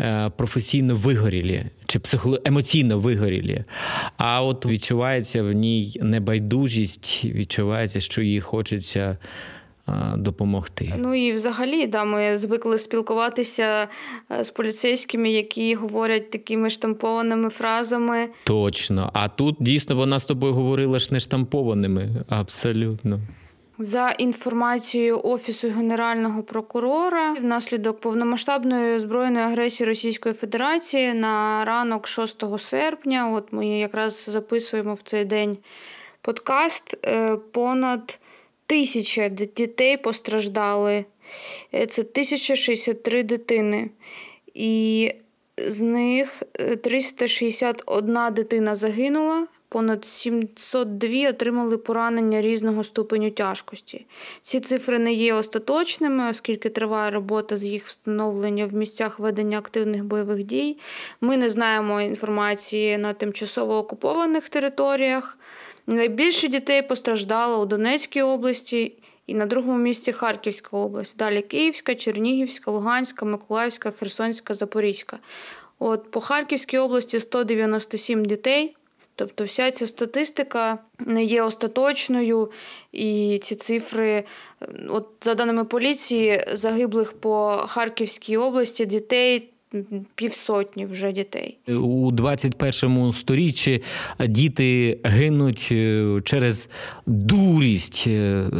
е, 0.00 0.30
професійно 0.36 0.94
вигорілі 0.94 1.64
чи 1.86 1.98
психоло... 1.98 2.38
емоційно 2.44 2.98
вигорілі. 2.98 3.64
А 4.16 4.42
от 4.42 4.66
відчувається 4.66 5.42
в 5.42 5.52
ній 5.52 5.96
небайдужість, 6.02 7.24
відчувається, 7.24 8.00
що 8.00 8.22
їй 8.22 8.40
хочеться 8.40 9.18
допомогти. 10.16 10.94
Ну 10.98 11.14
і 11.14 11.32
взагалі, 11.32 11.86
да, 11.86 12.04
ми 12.04 12.38
звикли 12.38 12.78
спілкуватися 12.78 13.88
е, 14.30 14.44
з 14.44 14.50
поліцейськими, 14.50 15.30
які 15.30 15.74
говорять 15.74 16.30
такими 16.30 16.70
штампованими 16.70 17.48
фразами. 17.48 18.28
Точно. 18.44 19.10
А 19.12 19.28
тут 19.28 19.56
дійсно 19.60 19.96
вона 19.96 20.20
з 20.20 20.24
тобою 20.24 20.52
говорила 20.52 20.98
ж 20.98 21.08
не 21.12 21.20
штампованими. 21.20 22.10
Абсолютно. 22.28 23.20
За 23.78 24.10
інформацією 24.10 25.20
Офісу 25.24 25.70
Генерального 25.70 26.42
прокурора, 26.42 27.32
внаслідок 27.32 28.00
повномасштабної 28.00 28.98
збройної 28.98 29.44
агресії 29.44 29.88
Російської 29.88 30.34
Федерації 30.34 31.14
на 31.14 31.64
ранок 31.64 32.08
6 32.08 32.44
серпня, 32.58 33.32
от 33.32 33.52
ми 33.52 33.66
якраз 33.66 34.28
записуємо 34.30 34.94
в 34.94 35.02
цей 35.02 35.24
день 35.24 35.58
подкаст, 36.22 36.96
е, 37.04 37.36
понад 37.36 38.18
тисяча 38.66 39.28
дітей 39.28 39.96
постраждали. 39.96 41.04
Е, 41.74 41.86
Це 41.86 42.02
1063 42.02 43.22
дитини. 43.22 43.90
І 44.54 45.10
з 45.56 45.80
них 45.80 46.42
е, 46.60 46.76
361 46.76 48.18
дитина 48.34 48.74
загинула, 48.74 49.46
понад 49.68 50.04
702 50.04 51.28
отримали 51.28 51.78
поранення 51.78 52.42
різного 52.42 52.84
ступеню 52.84 53.30
тяжкості. 53.30 54.06
Ці 54.42 54.60
цифри 54.60 54.98
не 54.98 55.12
є 55.12 55.34
остаточними, 55.34 56.30
оскільки 56.30 56.68
триває 56.68 57.10
робота 57.10 57.56
з 57.56 57.64
їх 57.64 57.84
встановлення 57.84 58.66
в 58.66 58.74
місцях 58.74 59.18
ведення 59.18 59.58
активних 59.58 60.04
бойових 60.04 60.44
дій. 60.44 60.78
Ми 61.20 61.36
не 61.36 61.48
знаємо 61.48 62.00
інформації 62.00 62.98
на 62.98 63.12
тимчасово 63.12 63.78
окупованих 63.78 64.48
територіях. 64.48 65.38
Найбільше 65.86 66.48
дітей 66.48 66.82
постраждало 66.82 67.62
у 67.62 67.66
Донецькій 67.66 68.22
області 68.22 68.92
і 69.26 69.34
на 69.34 69.46
другому 69.46 69.78
місці 69.78 70.12
Харківська 70.12 70.76
область. 70.76 71.16
Далі 71.16 71.42
Київська, 71.42 71.94
Чернігівська, 71.94 72.70
Луганська, 72.70 73.26
Миколаївська, 73.26 73.90
Херсонська, 73.90 74.54
Запорізька. 74.54 75.18
От 75.78 76.10
по 76.10 76.20
Харківській 76.20 76.78
області 76.78 77.20
197 77.20 78.24
дітей. 78.24 78.76
Тобто 79.16 79.44
вся 79.44 79.70
ця 79.70 79.86
статистика 79.86 80.78
не 80.98 81.24
є 81.24 81.42
остаточною, 81.42 82.50
і 82.92 83.40
ці 83.42 83.54
цифри, 83.54 84.24
от 84.88 85.08
за 85.20 85.34
даними 85.34 85.64
поліції, 85.64 86.44
загиблих 86.52 87.12
по 87.12 87.64
Харківській 87.68 88.36
області 88.36 88.86
дітей 88.86 89.53
півсотні 90.14 90.86
вже 90.86 91.12
дітей. 91.12 91.58
У 91.68 92.10
21 92.10 93.12
сторіччі 93.12 93.82
діти 94.28 94.98
гинуть 95.04 95.68
е, 95.72 96.20
через 96.24 96.70
дурість 97.06 98.04
е, 98.06 98.50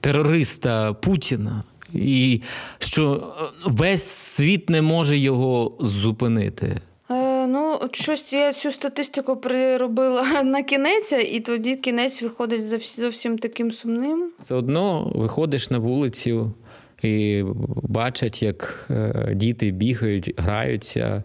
терориста 0.00 0.92
Путіна. 0.92 1.64
І 1.94 2.42
що 2.78 3.32
е, 3.40 3.44
весь 3.64 4.04
світ 4.04 4.70
не 4.70 4.82
може 4.82 5.18
його 5.18 5.76
зупинити. 5.80 6.80
Е, 7.10 7.46
ну, 7.46 7.80
щось 7.92 8.32
я 8.32 8.52
цю 8.52 8.70
статистику 8.70 9.36
приробила 9.36 10.42
на 10.44 10.62
кінець, 10.62 11.12
і 11.12 11.40
тоді 11.40 11.76
кінець 11.76 12.22
виходить 12.22 12.66
зовсім 12.98 13.38
таким 13.38 13.72
сумним. 13.72 14.30
Все 14.42 14.54
одно 14.54 15.12
виходиш 15.14 15.70
на 15.70 15.78
вулицю 15.78 16.52
і 17.02 17.44
бачать, 17.82 18.42
як 18.42 18.86
е, 18.90 19.32
діти 19.34 19.70
бігають, 19.70 20.34
граються. 20.36 21.22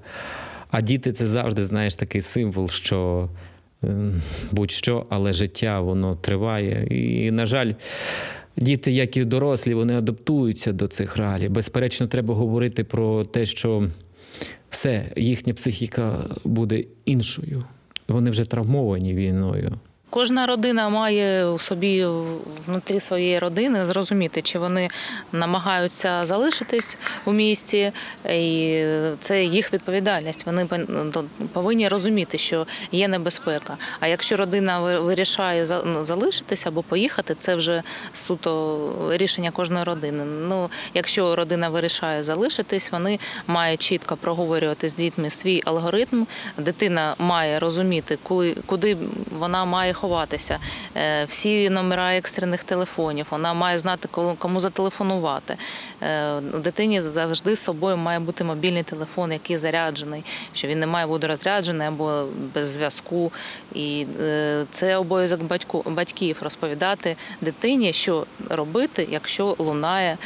А 0.71 0.81
діти 0.81 1.11
це 1.11 1.27
завжди, 1.27 1.65
знаєш, 1.65 1.95
такий 1.95 2.21
символ, 2.21 2.69
що 2.69 3.29
е, 3.83 4.11
будь-що, 4.51 5.05
але 5.09 5.33
життя 5.33 5.79
воно 5.79 6.15
триває. 6.15 6.87
І, 6.89 7.31
на 7.31 7.45
жаль, 7.45 7.73
діти, 8.57 8.91
як 8.91 9.17
і 9.17 9.25
дорослі, 9.25 9.73
вони 9.73 9.97
адаптуються 9.97 10.71
до 10.71 10.87
цих 10.87 11.17
реалій. 11.17 11.49
Безперечно, 11.49 12.07
треба 12.07 12.33
говорити 12.33 12.83
про 12.83 13.25
те, 13.25 13.45
що 13.45 13.87
все, 14.69 15.11
їхня 15.15 15.53
психіка 15.53 16.35
буде 16.43 16.83
іншою. 17.05 17.63
Вони 18.07 18.31
вже 18.31 18.45
травмовані 18.45 19.13
війною. 19.13 19.79
Кожна 20.13 20.45
родина 20.45 20.89
має 20.89 21.45
у 21.45 21.59
собі 21.59 22.07
внутрі 22.67 22.99
своєї 22.99 23.39
родини 23.39 23.85
зрозуміти, 23.85 24.41
чи 24.41 24.59
вони 24.59 24.89
намагаються 25.31 26.25
залишитись 26.25 26.97
у 27.25 27.33
місті, 27.33 27.91
і 28.29 28.83
це 29.21 29.43
їх 29.43 29.73
відповідальність. 29.73 30.45
Вони 30.45 30.65
пон- 30.65 31.23
повинні 31.53 31.87
розуміти, 31.87 32.37
що 32.37 32.67
є 32.91 33.07
небезпека. 33.07 33.77
А 33.99 34.07
якщо 34.07 34.35
родина 34.35 34.79
вирішає 34.79 35.65
за- 35.65 35.83
ну, 35.85 36.05
залишитись 36.05 36.67
або 36.67 36.83
поїхати, 36.83 37.35
це 37.39 37.55
вже 37.55 37.83
суто 38.13 38.89
рішення 39.11 39.51
кожної 39.51 39.83
родини. 39.83 40.23
Ну, 40.25 40.69
якщо 40.93 41.35
родина 41.35 41.69
вирішає 41.69 42.23
залишитись, 42.23 42.91
вони 42.91 43.19
мають 43.47 43.81
чітко 43.81 44.15
проговорювати 44.17 44.87
з 44.87 44.95
дітьми 44.95 45.29
свій 45.29 45.61
алгоритм. 45.65 46.25
Дитина 46.57 47.15
має 47.19 47.59
розуміти, 47.59 48.17
куди 48.65 48.97
вона 49.39 49.65
має 49.65 49.93
ховатися, 50.03 50.59
Е, 50.97 51.25
всі 51.25 51.69
номера 51.69 52.15
екстрених 52.17 52.63
телефонів. 52.63 53.25
Вона 53.29 53.53
має 53.53 53.77
знати, 53.77 54.07
кому 54.37 54.59
зателефонувати. 54.59 55.57
Е, 56.01 56.33
У 56.35 56.57
дитині 56.57 57.01
завжди 57.01 57.55
з 57.55 57.59
собою 57.59 57.97
має 57.97 58.19
бути 58.19 58.43
мобільний 58.43 58.83
телефон, 58.83 59.31
який 59.31 59.57
заряджений, 59.57 60.23
що 60.53 60.67
він 60.67 60.79
не 60.79 60.87
має 60.87 61.07
бути 61.07 61.27
розряджений 61.27 61.87
або 61.87 62.25
без 62.55 62.67
зв'язку. 62.67 63.31
І 63.75 64.05
е, 64.21 64.65
це 64.71 64.97
обов'язок 64.97 65.41
батьків 65.85 66.37
розповідати 66.41 67.15
дитині, 67.41 67.93
що 67.93 68.25
робити, 68.49 69.07
якщо 69.11 69.55
лунає 69.57 70.17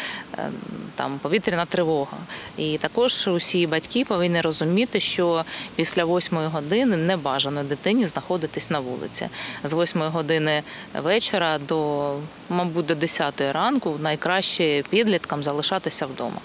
там 0.96 1.20
повітряна 1.20 1.66
тривога. 1.66 2.18
І 2.58 2.78
також 2.78 3.28
усі 3.28 3.68
батьки 3.68 4.06
повинні 4.06 4.42
розуміти, 4.42 5.00
що 5.00 5.44
після 5.76 6.06
восьмої 6.06 6.48
години 6.48 6.98
не 6.98 7.18
бажано 7.18 7.64
дитині 7.64 8.06
знаходитись 8.06 8.70
на 8.70 8.80
вулиці. 8.80 9.30
З 9.68 9.74
8 9.74 10.02
години 10.02 10.64
вечора 10.94 11.58
до, 11.58 12.14
мабуть, 12.50 12.86
до 12.86 12.96
10 12.96 13.42
ранку 13.42 13.96
найкраще 14.00 14.84
підліткам 14.90 15.44
залишатися 15.44 16.06
вдома. 16.06 16.40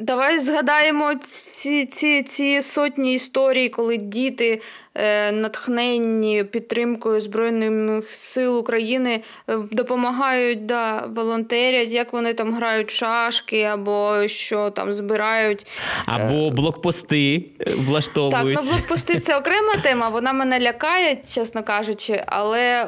Давай 0.00 0.38
згадаємо 0.38 1.14
ці, 1.14 1.86
ці, 1.86 2.22
ці 2.22 2.62
сотні 2.62 3.14
історій, 3.14 3.68
коли 3.68 3.96
діти, 3.96 4.60
е, 4.94 5.32
натхненні 5.32 6.44
підтримкою 6.44 7.20
Збройних 7.20 8.10
сил 8.10 8.58
України, 8.58 9.22
е, 9.48 9.56
допомагають, 9.70 10.66
да, 10.66 11.06
волонтерять, 11.06 11.90
як 11.90 12.12
вони 12.12 12.34
там 12.34 12.54
грають 12.54 12.90
шашки 12.90 13.62
або 13.62 14.28
що 14.28 14.70
там 14.70 14.92
збирають. 14.92 15.66
Або 16.06 16.50
блокпости 16.50 17.44
е, 17.60 17.64
Так, 17.64 17.76
влаштовують. 17.76 18.58
ну 18.62 18.70
блокпости 18.70 19.20
це 19.20 19.38
окрема 19.38 19.76
тема, 19.82 20.08
вона 20.08 20.32
мене 20.32 20.60
лякає, 20.60 21.16
чесно 21.34 21.62
кажучи, 21.62 22.22
але. 22.26 22.86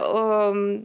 ем, 0.50 0.82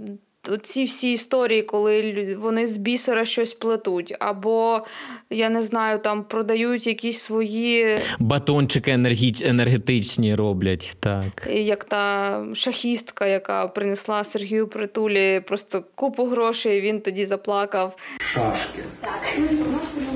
Ці 0.63 0.83
всі 0.83 1.11
історії, 1.11 1.61
коли 1.61 2.01
лю- 2.01 2.35
вони 2.35 2.67
з 2.67 2.77
бісера 2.77 3.25
щось 3.25 3.53
плетуть, 3.53 4.15
або 4.19 4.81
я 5.29 5.49
не 5.49 5.63
знаю, 5.63 5.99
там 5.99 6.23
продають 6.23 6.87
якісь 6.87 7.19
свої, 7.21 7.95
Батончики 8.19 8.91
енергі- 8.91 9.47
енергетичні 9.49 10.35
роблять. 10.35 10.97
Так. 10.99 11.47
як 11.53 11.83
та 11.83 12.45
шахістка, 12.53 13.25
яка 13.27 13.67
принесла 13.67 14.23
Сергію 14.23 14.67
Притулі 14.67 15.41
просто 15.47 15.83
купу 15.95 16.25
грошей, 16.25 16.81
він 16.81 17.01
тоді 17.01 17.25
заплакав. 17.25 17.95
Шашки. 18.33 18.83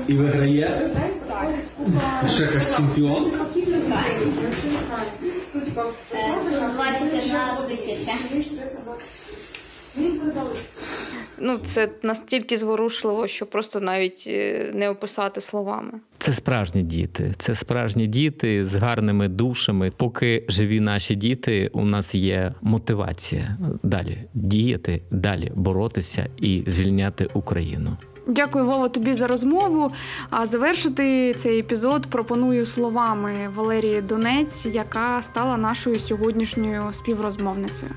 І 0.08 0.12
ви 0.12 0.24
граєте? 0.26 0.90
Ще 2.34 2.42
якась 2.42 2.76
чемпіонка? 2.76 3.36
21 6.76 7.68
тисяча. 7.68 8.12
Ну, 11.38 11.58
це 11.74 11.88
настільки 12.02 12.58
зворушливо, 12.58 13.26
що 13.26 13.46
просто 13.46 13.80
навіть 13.80 14.24
е, 14.28 14.70
не 14.74 14.90
описати 14.90 15.40
словами. 15.40 15.92
Це 16.18 16.32
справжні 16.32 16.82
діти. 16.82 17.34
Це 17.38 17.54
справжні 17.54 18.06
діти 18.06 18.66
з 18.66 18.74
гарними 18.74 19.28
душами. 19.28 19.92
Поки 19.96 20.44
живі 20.48 20.80
наші 20.80 21.14
діти, 21.14 21.70
у 21.72 21.84
нас 21.84 22.14
є 22.14 22.54
мотивація 22.62 23.56
далі 23.82 24.18
діяти, 24.34 25.02
далі 25.10 25.52
боротися 25.54 26.26
і 26.36 26.62
звільняти 26.66 27.28
Україну. 27.34 27.96
Дякую, 28.28 28.66
Вова, 28.66 28.88
тобі 28.88 29.14
за 29.14 29.26
розмову. 29.26 29.92
А 30.30 30.46
завершити 30.46 31.34
цей 31.34 31.60
епізод 31.60 32.06
пропоную 32.06 32.66
словами 32.66 33.32
Валерії 33.54 34.02
Донець, 34.02 34.66
яка 34.66 35.22
стала 35.22 35.56
нашою 35.56 35.98
сьогоднішньою 35.98 36.92
співрозмовницею. 36.92 37.92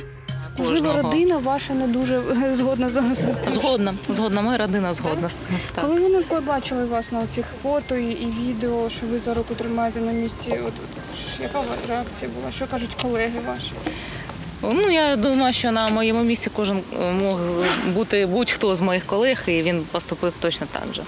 Можливо, 0.59 0.93
родина 1.01 1.37
ваша 1.37 1.73
не 1.73 1.87
дуже 1.87 2.21
згодна 2.53 2.89
за 2.89 3.01
з 3.15 3.37
Згодна, 3.47 3.93
згодна, 4.09 4.41
моя 4.41 4.57
родина 4.57 4.93
згодна. 4.93 5.29
Так. 5.75 5.85
Коли 5.85 5.99
вони 6.01 6.19
побачили 6.21 6.85
вас 6.85 7.11
на 7.11 7.27
цих 7.27 7.45
фото 7.63 7.95
і, 7.95 8.27
відео, 8.41 8.89
що 8.89 9.05
ви 9.05 9.19
за 9.19 9.33
руку 9.33 9.55
тримаєте 9.55 9.99
на 10.01 10.11
місці, 10.11 10.51
от, 10.51 10.73
от 10.73 11.41
яка 11.41 11.61
реакція 11.87 12.31
була? 12.39 12.51
Що 12.51 12.67
кажуть 12.67 12.95
колеги 13.01 13.39
ваші? 13.47 13.71
Ну, 14.61 14.89
я 14.91 15.15
думаю, 15.15 15.53
що 15.53 15.71
на 15.71 15.87
моєму 15.87 16.23
місці 16.23 16.49
кожен 16.55 16.81
е, 16.93 17.11
мог 17.11 17.39
бути 17.87 18.25
будь-хто 18.25 18.75
з 18.75 18.81
моїх 18.81 19.05
колег, 19.05 19.43
і 19.47 19.61
він 19.61 19.81
поступив 19.91 20.33
точно 20.39 20.67
так 20.71 20.93
же. 20.95 21.03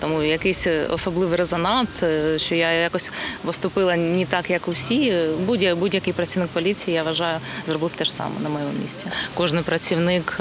Тому 0.00 0.22
якийсь 0.22 0.66
е, 0.66 0.86
особливий 0.86 1.38
резонанс, 1.38 2.02
е, 2.02 2.38
що 2.38 2.54
я 2.54 2.72
якось 2.72 3.10
поступила 3.44 3.96
не 3.96 4.24
так, 4.24 4.50
як 4.50 4.68
усі. 4.68 5.14
Будь- 5.46 5.78
Будь-який 5.78 6.12
працівник 6.12 6.50
поліції, 6.50 6.94
я 6.96 7.02
вважаю, 7.02 7.38
зробив 7.68 7.92
те 7.94 8.04
ж 8.04 8.12
саме 8.14 8.30
на 8.42 8.48
моєму 8.48 8.70
місці. 8.82 9.06
Кожен 9.34 9.62
працівник 9.62 10.38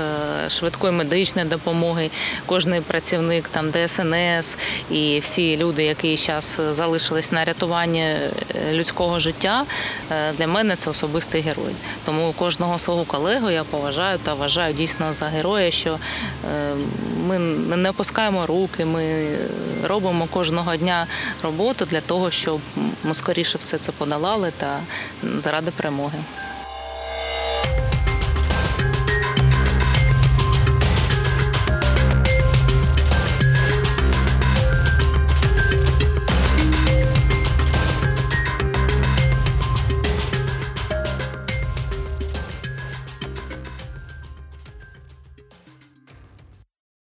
швидкої 0.50 0.94
медичної 0.94 1.48
допомоги, 1.48 2.10
кожен 2.46 2.82
працівник 2.84 3.48
там 3.48 3.72
ДСНС 3.72 4.58
і 4.92 5.20
всі 5.20 5.58
люди, 5.58 5.84
які 5.84 6.18
зараз 6.18 6.60
залишились 6.70 7.32
на 7.32 7.46
рятуванні 7.46 8.16
людського 8.74 9.20
життя, 9.20 9.66
для 10.38 10.48
мене 10.48 10.76
це 10.76 10.90
особистий 10.90 11.42
герой. 11.42 11.74
Тому 12.06 12.34
кожен 12.38 12.55
кожного 12.56 12.80
свого 12.80 13.06
колегу 13.06 13.50
я 13.50 13.64
поважаю 13.64 14.20
та 14.24 14.34
вважаю 14.34 14.74
дійсно 14.74 15.14
за 15.14 15.26
героя, 15.26 15.72
що 15.72 16.00
е, 16.52 16.74
ми 17.28 17.40
не 17.78 17.90
опускаємо 17.90 18.46
руки, 18.46 18.86
ми 18.86 19.28
робимо 19.84 20.28
кожного 20.32 20.76
дня 20.76 21.08
роботу 21.44 21.86
для 21.86 22.02
того, 22.02 22.32
щоб 22.32 22.60
ми 23.04 23.14
скоріше 23.14 23.58
все 23.58 23.78
це 23.78 23.92
подолали 23.92 24.52
та 24.58 24.80
заради 25.38 25.72
перемоги. 25.72 26.20